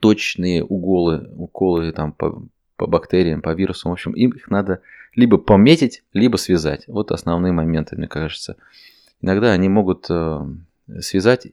точные 0.00 0.62
уголы, 0.64 1.30
уколы 1.36 1.92
там, 1.92 2.12
по, 2.12 2.42
по 2.76 2.86
бактериям, 2.86 3.40
по 3.40 3.54
вирусам, 3.54 3.90
в 3.90 3.94
общем, 3.94 4.12
им 4.12 4.30
их 4.30 4.50
надо 4.50 4.80
либо 5.14 5.38
пометить, 5.38 6.02
либо 6.12 6.36
связать. 6.36 6.84
Вот 6.88 7.10
основные 7.10 7.52
моменты, 7.52 7.96
мне 7.96 8.08
кажется. 8.08 8.56
Иногда 9.20 9.52
они 9.52 9.68
могут 9.68 10.06
э, 10.10 10.40
связать 11.00 11.46
э, 11.46 11.50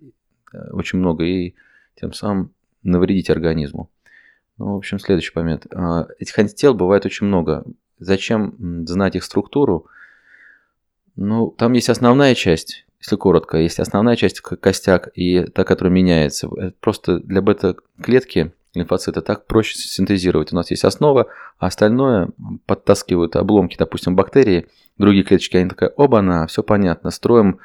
очень 0.71 0.99
много 0.99 1.23
и 1.23 1.55
тем 1.95 2.11
самым 2.11 2.51
навредить 2.83 3.29
организму. 3.29 3.89
Ну, 4.57 4.73
в 4.73 4.77
общем, 4.77 4.99
следующий 4.99 5.31
момент. 5.35 5.67
Э, 5.71 6.07
этих 6.19 6.37
антител 6.37 6.73
бывает 6.73 7.05
очень 7.05 7.27
много. 7.27 7.63
Зачем 7.99 8.85
знать 8.87 9.15
их 9.15 9.23
структуру? 9.23 9.87
Ну, 11.23 11.53
там 11.55 11.73
есть 11.73 11.89
основная 11.89 12.34
часть, 12.34 12.86
если 12.99 13.15
коротко, 13.15 13.57
есть 13.57 13.79
основная 13.79 14.15
часть 14.15 14.41
костяк 14.41 15.10
и 15.13 15.43
та, 15.43 15.63
которая 15.63 15.93
меняется. 15.93 16.49
Это 16.57 16.73
просто 16.79 17.19
для 17.19 17.43
бета-клетки 17.43 18.53
лимфоцита 18.73 19.21
так 19.21 19.45
проще 19.45 19.77
синтезировать. 19.77 20.51
У 20.51 20.55
нас 20.55 20.71
есть 20.71 20.84
основа, 20.84 21.27
а 21.60 21.67
остальное 21.67 22.29
подтаскивают 22.65 23.36
обломки, 23.36 23.75
допустим, 23.77 24.15
бактерии, 24.15 24.67
другие 24.97 25.23
клеточки, 25.23 25.57
они 25.57 25.69
такая, 25.69 25.89
оба-на, 25.89 26.47
все 26.47 26.63
понятно, 26.63 27.12
строим 27.12 27.60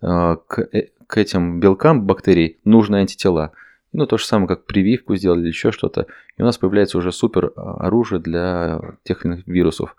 э, 0.00 0.36
к, 0.46 0.60
э, 0.72 0.88
к 1.06 1.18
этим 1.18 1.60
белкам 1.60 2.06
бактерий 2.06 2.60
нужные 2.64 3.00
антитела. 3.00 3.52
Ну, 3.92 4.06
то 4.06 4.16
же 4.16 4.24
самое, 4.24 4.48
как 4.48 4.64
прививку 4.64 5.16
сделали 5.16 5.40
или 5.40 5.48
еще 5.48 5.70
что-то. 5.70 6.06
И 6.38 6.42
у 6.42 6.46
нас 6.46 6.56
появляется 6.56 6.96
уже 6.96 7.12
супер 7.12 7.52
оружие 7.56 8.20
для 8.20 8.80
тех 9.02 9.26
или 9.26 9.34
иных 9.34 9.46
вирусов. 9.46 9.96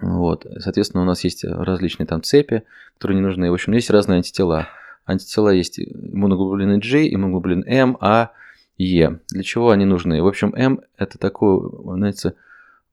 Вот. 0.00 0.46
Соответственно, 0.58 1.02
у 1.02 1.06
нас 1.06 1.24
есть 1.24 1.44
различные 1.44 2.06
там 2.06 2.22
цепи, 2.22 2.62
которые 2.94 3.16
не 3.16 3.26
нужны. 3.26 3.50
В 3.50 3.54
общем, 3.54 3.72
есть 3.72 3.90
разные 3.90 4.16
антитела. 4.16 4.68
Антитела 5.06 5.50
есть 5.50 5.80
иммуноглобулины 5.80 6.78
G, 6.78 7.12
иммуноглобулин 7.12 7.64
М, 7.66 7.96
А, 8.00 8.30
Е. 8.76 9.20
Для 9.30 9.42
чего 9.42 9.70
они 9.70 9.84
нужны? 9.84 10.22
В 10.22 10.26
общем, 10.26 10.54
М– 10.54 10.80
это 10.98 11.18
такое, 11.18 11.60
знаете, 11.96 12.34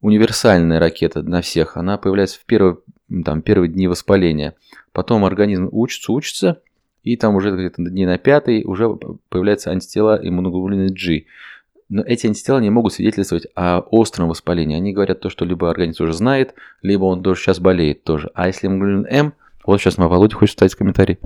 универсальная 0.02 0.80
ракета 0.80 1.22
для 1.22 1.42
всех. 1.42 1.78
Она 1.78 1.98
появляется 1.98 2.40
в 2.40 2.46
первые, 2.46 2.78
там, 3.24 3.42
первые 3.42 3.70
дни 3.70 3.88
воспаления. 3.88 4.56
Потом 4.92 5.26
организм 5.26 5.70
учится, 5.72 6.12
учится, 6.12 6.62
и 7.04 7.18
там 7.18 7.36
уже 7.36 7.52
где-то 7.52 7.84
дни 7.84 8.06
на 8.06 8.18
пятый 8.18 8.64
уже 8.66 8.90
появляются 9.30 9.72
антитела 9.72 10.20
иммуноглобулины 10.22 10.88
G. 10.88 11.26
Но 11.88 12.02
эти 12.02 12.28
антитела 12.28 12.60
не 12.60 12.70
могут 12.70 12.94
свидетельствовать 12.94 13.48
о 13.56 13.80
остром 13.80 14.30
воспалении. 14.30 14.76
Они 14.76 14.92
говорят 14.92 15.20
то, 15.20 15.30
что 15.30 15.46
либо 15.46 15.70
организм 15.70 16.04
уже 16.04 16.14
знает, 16.14 16.56
либо 16.82 17.04
он 17.04 17.22
тоже 17.22 17.42
сейчас 17.42 17.60
болеет 17.60 18.04
тоже. 18.04 18.32
А 18.34 18.48
если 18.48 18.68
иммуноглобулин 18.68 19.06
М, 19.08 19.34
вот 19.66 19.82
сейчас 19.82 19.98
мы 19.98 20.08
Володя 20.08 20.36
хочет 20.36 20.52
вставить 20.56 20.76
комментарий. 20.76 21.18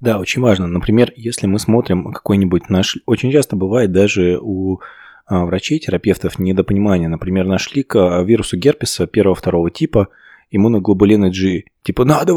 Да, 0.00 0.18
очень 0.18 0.42
важно. 0.42 0.66
Например, 0.66 1.12
если 1.16 1.46
мы 1.46 1.58
смотрим 1.58 2.12
какой-нибудь 2.12 2.68
наш... 2.68 2.98
Очень 3.06 3.32
часто 3.32 3.56
бывает 3.56 3.92
даже 3.92 4.38
у 4.40 4.80
а, 5.26 5.44
врачей, 5.44 5.80
терапевтов 5.80 6.38
недопонимание. 6.38 7.08
Например, 7.08 7.44
нашли 7.46 7.82
к 7.82 8.22
вирусу 8.22 8.56
герпеса 8.56 9.06
первого-второго 9.06 9.70
типа 9.70 10.08
иммуноглобулины 10.52 11.30
G. 11.30 11.64
Типа, 11.82 12.04
надо 12.04 12.34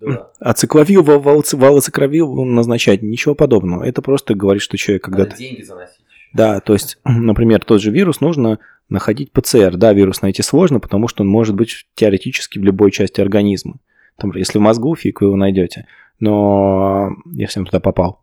да. 0.00 0.30
ацикловил, 0.40 1.04
валоцикровил 1.04 2.44
назначать. 2.44 3.02
Ничего 3.02 3.36
подобного. 3.36 3.84
Это 3.84 4.02
просто 4.02 4.34
говорит, 4.34 4.62
что 4.62 4.76
человек 4.76 5.04
когда-то... 5.04 5.36
деньги 5.36 5.62
заносить. 5.62 6.03
Да, 6.34 6.60
то 6.60 6.74
есть, 6.74 6.98
например, 7.04 7.64
тот 7.64 7.80
же 7.80 7.90
вирус 7.90 8.20
нужно 8.20 8.58
находить 8.88 9.32
ПЦР. 9.32 9.76
Да, 9.76 9.92
вирус 9.92 10.20
найти 10.20 10.42
сложно, 10.42 10.80
потому 10.80 11.08
что 11.08 11.22
он 11.22 11.28
может 11.28 11.54
быть 11.54 11.86
теоретически 11.94 12.58
в 12.58 12.64
любой 12.64 12.90
части 12.90 13.20
организма. 13.20 13.78
Там, 14.16 14.32
если 14.34 14.58
в 14.58 14.60
мозгу, 14.60 14.94
фиг 14.94 15.20
вы 15.20 15.28
его 15.28 15.36
найдете. 15.36 15.86
Но 16.20 17.10
если 17.32 17.60
он 17.60 17.66
туда 17.66 17.80
попал. 17.80 18.22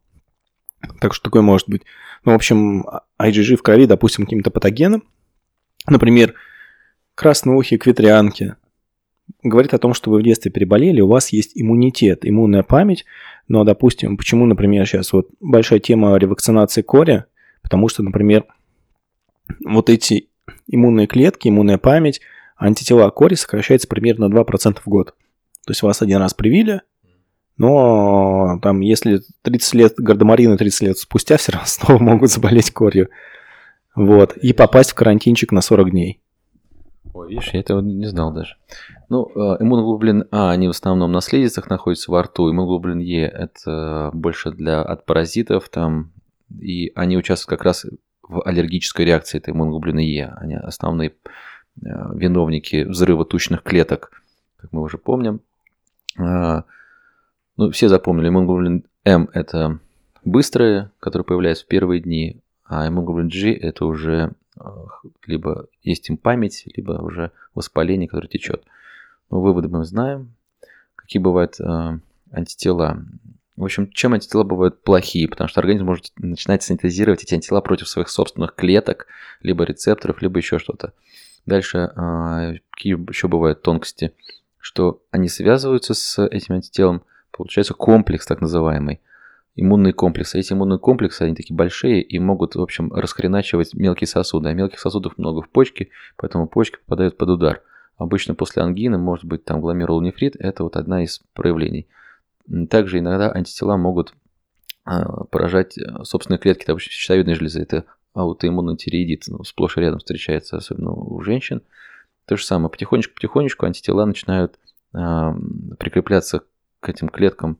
Так 0.99 1.13
что 1.13 1.23
такое 1.23 1.41
может 1.41 1.69
быть. 1.69 1.83
Ну, 2.23 2.33
в 2.33 2.35
общем, 2.35 2.85
IgG 3.19 3.55
в 3.55 3.63
крови, 3.63 3.87
допустим, 3.87 4.25
каким-то 4.25 4.51
патогеном. 4.51 5.03
Например, 5.87 6.35
красноухие, 7.15 7.79
квитрянки. 7.79 8.55
Говорит 9.43 9.73
о 9.73 9.77
том, 9.77 9.93
что 9.93 10.11
вы 10.11 10.19
в 10.19 10.23
детстве 10.23 10.51
переболели, 10.51 11.01
у 11.01 11.07
вас 11.07 11.29
есть 11.29 11.51
иммунитет, 11.55 12.19
иммунная 12.23 12.63
память. 12.63 13.05
Но, 13.47 13.63
допустим, 13.63 14.17
почему, 14.17 14.45
например, 14.45 14.85
сейчас 14.85 15.13
вот 15.13 15.29
большая 15.39 15.79
тема 15.79 16.15
ревакцинации 16.17 16.81
кори, 16.81 17.25
Потому 17.61 17.87
что, 17.87 18.03
например, 18.03 18.45
вот 19.65 19.89
эти 19.89 20.29
иммунные 20.67 21.07
клетки, 21.07 21.47
иммунная 21.47 21.77
память, 21.77 22.21
антитела 22.57 23.09
кори 23.09 23.35
сокращается 23.35 23.87
примерно 23.87 24.27
на 24.27 24.33
2% 24.33 24.79
в 24.83 24.87
год. 24.87 25.15
То 25.65 25.71
есть 25.71 25.83
вас 25.83 26.01
один 26.01 26.17
раз 26.17 26.33
привили, 26.33 26.81
но 27.57 28.59
там, 28.61 28.79
если 28.79 29.21
30 29.43 29.73
лет 29.75 29.93
гардемарина, 29.97 30.57
30 30.57 30.81
лет 30.81 30.97
спустя, 30.97 31.37
все 31.37 31.51
равно 31.51 31.67
снова 31.67 32.01
могут 32.01 32.31
заболеть 32.31 32.71
корью. 32.71 33.09
Вот. 33.95 34.37
И 34.37 34.53
попасть 34.53 34.91
в 34.91 34.95
карантинчик 34.95 35.51
на 35.51 35.61
40 35.61 35.91
дней. 35.91 36.21
Ой, 37.13 37.29
видишь, 37.29 37.49
я 37.53 37.59
этого 37.59 37.81
не 37.81 38.07
знал 38.07 38.33
даже. 38.33 38.55
Ну, 39.09 39.29
э, 39.35 39.57
иммуноглобулин 39.59 40.25
А, 40.31 40.51
они 40.51 40.67
в 40.67 40.71
основном 40.71 41.11
на 41.11 41.19
слизистых 41.19 41.69
находятся 41.69 42.09
во 42.09 42.23
рту. 42.23 42.49
Иммуноглобулин 42.49 42.99
Е– 42.99 43.27
это 43.27 44.11
больше 44.13 44.51
для, 44.51 44.81
от 44.81 45.05
паразитов, 45.05 45.67
там 45.69 46.13
и 46.59 46.91
они 46.95 47.17
участвуют 47.17 47.59
как 47.59 47.65
раз 47.65 47.85
в 48.21 48.41
аллергической 48.43 49.05
реакции, 49.05 49.37
это 49.37 49.51
иммуноглобулины 49.51 49.99
Е. 49.99 50.33
Они 50.37 50.55
основные 50.55 51.09
э, 51.09 51.13
виновники 52.15 52.83
взрыва 52.83 53.25
тучных 53.25 53.63
клеток, 53.63 54.11
как 54.57 54.71
мы 54.71 54.81
уже 54.81 54.97
помним. 54.97 55.41
А, 56.17 56.63
ну, 57.57 57.71
все 57.71 57.89
запомнили, 57.89 58.29
иммуноглобулин 58.29 58.85
М– 59.03 59.29
это 59.33 59.79
быстрые, 60.23 60.91
которые 60.99 61.25
появляются 61.25 61.65
в 61.65 61.67
первые 61.67 62.01
дни, 62.01 62.41
а 62.65 62.87
иммуноглобулин 62.87 63.29
G– 63.29 63.53
это 63.61 63.85
уже 63.85 64.31
э, 64.59 64.63
либо 65.25 65.67
есть 65.81 66.09
им 66.09 66.17
память, 66.17 66.63
либо 66.75 66.93
уже 66.93 67.31
воспаление, 67.53 68.07
которое 68.07 68.27
течет. 68.27 68.63
Ну, 69.29 69.41
выводы 69.41 69.67
мы 69.67 69.83
знаем. 69.83 70.33
Какие 70.95 71.21
бывают 71.21 71.59
э, 71.59 71.99
антитела? 72.31 73.03
В 73.61 73.63
общем, 73.63 73.91
чем 73.91 74.15
антитела 74.15 74.43
бывают 74.43 74.81
плохие? 74.81 75.27
Потому 75.27 75.47
что 75.47 75.59
организм 75.59 75.85
может 75.85 76.05
начинать 76.17 76.63
синтезировать 76.63 77.21
эти 77.21 77.35
антитела 77.35 77.61
против 77.61 77.87
своих 77.87 78.09
собственных 78.09 78.55
клеток, 78.55 79.05
либо 79.43 79.65
рецепторов, 79.65 80.23
либо 80.23 80.39
еще 80.39 80.57
что-то. 80.57 80.93
Дальше, 81.45 81.91
а, 81.95 82.53
какие 82.71 82.93
еще 83.07 83.27
бывают 83.27 83.61
тонкости? 83.61 84.15
Что 84.57 85.03
они 85.11 85.29
связываются 85.29 85.93
с 85.93 86.25
этим 86.25 86.55
антителом, 86.55 87.03
получается 87.29 87.75
комплекс 87.75 88.25
так 88.25 88.41
называемый, 88.41 88.99
иммунный 89.55 89.93
комплекс. 89.93 90.33
Эти 90.33 90.53
иммунные 90.53 90.79
комплексы, 90.79 91.21
они 91.21 91.35
такие 91.35 91.55
большие 91.55 92.01
и 92.01 92.17
могут, 92.17 92.55
в 92.55 92.61
общем, 92.63 92.91
расхреначивать 92.91 93.75
мелкие 93.75 94.07
сосуды. 94.07 94.49
А 94.49 94.53
мелких 94.53 94.79
сосудов 94.79 95.19
много 95.19 95.43
в 95.43 95.49
почке, 95.49 95.89
поэтому 96.15 96.47
почки 96.47 96.77
попадают 96.77 97.15
под 97.15 97.29
удар. 97.29 97.61
Обычно 97.99 98.33
после 98.33 98.63
ангины 98.63 98.97
может 98.97 99.25
быть 99.25 99.45
там 99.45 99.61
гломерулонефрит, 99.61 100.35
это 100.39 100.63
вот 100.63 100.77
одна 100.77 101.03
из 101.03 101.21
проявлений– 101.35 101.87
также 102.69 102.99
иногда 102.99 103.31
антитела 103.31 103.77
могут 103.77 104.13
а, 104.83 105.25
поражать 105.25 105.77
э, 105.77 106.03
собственные 106.03 106.39
клетки, 106.39 106.65
допустим, 106.65 106.91
щитовидной 106.91 107.35
железы. 107.35 107.61
Это 107.61 107.85
аутоиммунный 108.13 108.77
тиреидит, 108.77 109.25
ну, 109.27 109.43
сплошь 109.43 109.77
и 109.77 109.81
рядом 109.81 109.99
встречается, 109.99 110.57
особенно 110.57 110.91
у 110.91 111.21
женщин. 111.21 111.61
То 112.25 112.35
же 112.35 112.45
самое, 112.45 112.69
потихонечку-потихонечку 112.69 113.65
антитела 113.65 114.05
начинают 114.05 114.57
э, 114.93 115.33
прикрепляться 115.77 116.41
к 116.79 116.89
этим 116.89 117.09
клеткам 117.09 117.57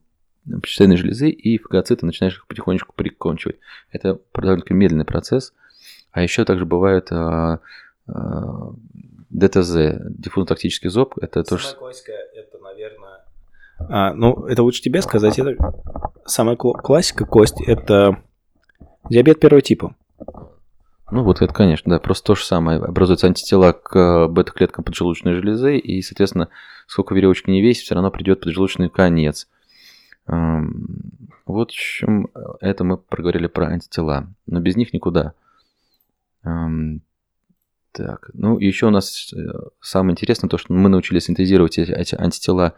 щитовидной 0.66 0.96
железы, 0.96 1.30
и 1.30 1.58
фагоциты 1.58 2.04
начинаешь 2.04 2.36
их 2.36 2.46
потихонечку 2.46 2.94
прикончивать. 2.94 3.58
Это 3.90 4.20
довольно 4.34 4.64
медленный 4.70 5.04
процесс. 5.04 5.52
А 6.10 6.22
еще 6.22 6.44
также 6.44 6.66
бывает 6.66 7.10
э, 7.10 7.58
э, 8.08 8.12
ДТЗ, 9.30 9.76
диффузно-тактический 10.10 10.90
зоб. 10.90 11.16
Это 11.18 11.42
тоже... 11.44 11.68
а, 13.88 14.14
ну, 14.14 14.46
это 14.46 14.62
лучше 14.62 14.82
тебе 14.82 15.02
сказать. 15.02 15.38
Это 15.38 15.74
самая 16.24 16.56
классика 16.56 17.24
кость– 17.24 17.60
это 17.66 18.22
диабет 19.08 19.40
первого 19.40 19.62
типа. 19.62 19.94
Ну 21.10 21.24
вот 21.24 21.42
это, 21.42 21.52
конечно, 21.52 21.90
да, 21.90 22.00
просто 22.00 22.28
то 22.28 22.34
же 22.34 22.44
самое. 22.44 22.80
Образуются 22.80 23.26
антитела 23.26 23.72
к 23.72 23.94
э, 23.94 24.28
бета-клеткам 24.28 24.82
поджелудочной 24.82 25.34
железы, 25.34 25.76
и, 25.76 26.00
соответственно, 26.00 26.48
сколько 26.86 27.14
веревочки 27.14 27.50
не 27.50 27.60
весит, 27.60 27.84
все 27.84 27.94
равно 27.94 28.10
придет 28.10 28.40
поджелудочный 28.40 28.88
конец. 28.88 29.46
Эм, 30.26 31.30
вот 31.44 31.70
в 31.70 31.74
чем 31.74 32.28
это 32.60 32.84
мы 32.84 32.96
проговорили 32.96 33.46
про 33.46 33.66
антитела. 33.66 34.26
Но 34.46 34.60
без 34.60 34.76
них 34.76 34.94
никуда. 34.94 35.34
Эм, 36.44 37.02
так, 37.92 38.30
ну 38.32 38.58
еще 38.58 38.86
у 38.86 38.90
нас 38.90 39.34
э, 39.34 39.36
самое 39.82 40.12
интересное 40.12 40.48
то, 40.48 40.56
что 40.56 40.72
мы 40.72 40.88
научились 40.88 41.24
синтезировать 41.24 41.78
эти 41.78 42.14
антитела 42.14 42.74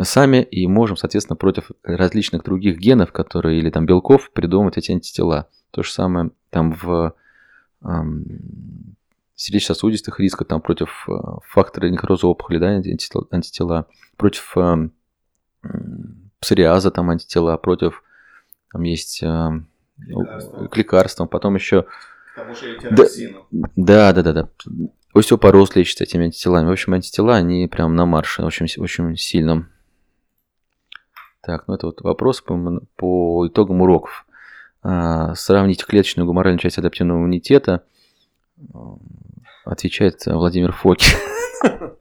сами 0.00 0.42
и 0.42 0.66
можем, 0.66 0.96
соответственно, 0.96 1.36
против 1.36 1.70
различных 1.82 2.44
других 2.44 2.78
генов, 2.78 3.12
которые 3.12 3.58
или 3.58 3.70
там 3.70 3.86
белков 3.86 4.30
придумывать 4.32 4.78
эти 4.78 4.92
антитела. 4.92 5.48
То 5.70 5.82
же 5.82 5.92
самое 5.92 6.30
там 6.50 6.72
в 6.72 7.14
эм, 7.82 8.96
сердечно-сосудистых 9.34 10.20
рисках, 10.20 10.48
там 10.48 10.60
против 10.60 11.08
э, 11.08 11.12
фактора 11.48 11.88
некроза 11.88 12.26
опухоли, 12.26 12.58
да, 12.58 12.68
антитела, 12.68 13.26
антитела 13.30 13.86
против 14.16 14.56
э, 14.56 14.88
псориаза, 16.40 16.90
там 16.90 17.10
антитела, 17.10 17.56
против, 17.56 18.02
там 18.72 18.82
есть 18.82 19.22
э, 19.22 19.48
лекарства. 19.98 20.66
к 20.66 20.76
лекарствам, 20.76 21.28
потом 21.28 21.54
еще... 21.54 21.86
да, 23.76 24.12
да, 24.12 24.12
да, 24.12 24.22
да, 24.22 24.32
да. 24.32 24.48
Остеопороз 25.12 25.74
лечится 25.74 26.04
этими 26.04 26.26
антителами. 26.26 26.68
В 26.68 26.72
общем, 26.72 26.94
антитела, 26.94 27.34
они 27.34 27.66
прям 27.66 27.96
на 27.96 28.06
марше, 28.06 28.42
очень, 28.44 28.66
очень 28.80 29.16
сильном. 29.16 29.68
Так, 31.42 31.64
ну 31.66 31.74
это 31.74 31.86
вот 31.86 32.02
вопрос 32.02 32.40
по, 32.40 32.80
по 32.96 33.46
итогам 33.46 33.80
уроков. 33.82 34.26
А, 34.82 35.34
сравнить 35.34 35.84
клеточную 35.84 36.26
гуморальную 36.26 36.58
часть 36.58 36.78
адаптивного 36.78 37.18
иммунитета, 37.18 37.82
отвечает 39.64 40.24
Владимир 40.26 40.72
Фоки. 40.72 41.06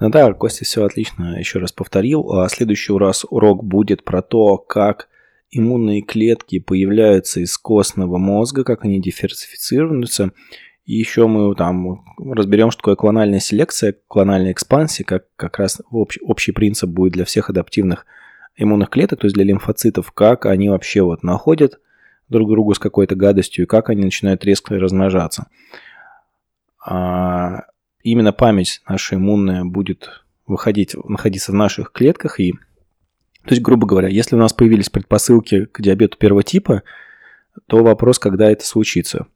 Ну 0.00 0.10
да, 0.10 0.32
Костя 0.32 0.64
все 0.64 0.84
отлично 0.84 1.40
еще 1.40 1.58
раз 1.58 1.72
повторил. 1.72 2.30
А 2.32 2.48
следующий 2.48 2.96
раз 2.96 3.26
урок 3.28 3.64
будет 3.64 4.04
про 4.04 4.22
то, 4.22 4.56
как 4.56 5.08
иммунные 5.50 6.02
клетки 6.02 6.60
появляются 6.60 7.40
из 7.40 7.58
костного 7.58 8.16
мозга, 8.16 8.62
как 8.62 8.84
они 8.84 9.00
диверсифицируются. 9.00 10.30
И 10.84 10.94
еще 10.94 11.26
мы 11.26 11.54
там 11.56 12.04
разберем, 12.16 12.70
что 12.70 12.80
такое 12.80 12.96
клональная 12.96 13.40
селекция, 13.40 13.94
клональная 14.06 14.52
экспансия, 14.52 15.04
как 15.04 15.26
как 15.36 15.58
раз 15.58 15.82
общий, 15.90 16.20
общий 16.20 16.52
принцип 16.52 16.88
будет 16.88 17.14
для 17.14 17.24
всех 17.24 17.50
адаптивных 17.50 18.06
иммунных 18.58 18.90
клеток, 18.90 19.20
то 19.20 19.26
есть 19.26 19.34
для 19.34 19.44
лимфоцитов, 19.44 20.12
как 20.12 20.44
они 20.46 20.68
вообще 20.68 21.02
вот 21.02 21.22
находят 21.22 21.80
друг 22.28 22.50
другу 22.50 22.74
с 22.74 22.78
какой-то 22.78 23.14
гадостью 23.14 23.64
и 23.64 23.68
как 23.68 23.88
они 23.88 24.02
начинают 24.02 24.44
резко 24.44 24.74
размножаться. 24.74 25.46
А 26.84 27.64
именно 28.02 28.32
память 28.32 28.82
наша 28.86 29.16
иммунная 29.16 29.64
будет 29.64 30.22
выходить, 30.46 30.94
находиться 31.04 31.52
в 31.52 31.54
наших 31.54 31.92
клетках 31.92 32.40
и 32.40 32.54
то 33.44 33.54
есть, 33.54 33.62
грубо 33.62 33.86
говоря, 33.86 34.08
если 34.08 34.36
у 34.36 34.38
нас 34.38 34.52
появились 34.52 34.90
предпосылки 34.90 35.64
к 35.64 35.80
диабету 35.80 36.18
первого 36.18 36.42
типа, 36.42 36.82
то 37.66 37.82
вопрос, 37.82 38.18
когда 38.18 38.50
это 38.50 38.66
случится. 38.66 39.26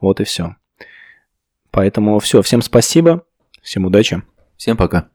Вот 0.00 0.20
и 0.20 0.24
все. 0.24 0.56
Поэтому 1.70 2.18
все. 2.18 2.40
Всем 2.40 2.62
спасибо. 2.62 3.26
Всем 3.60 3.84
удачи. 3.84 4.22
Всем 4.56 4.78
пока. 4.78 5.13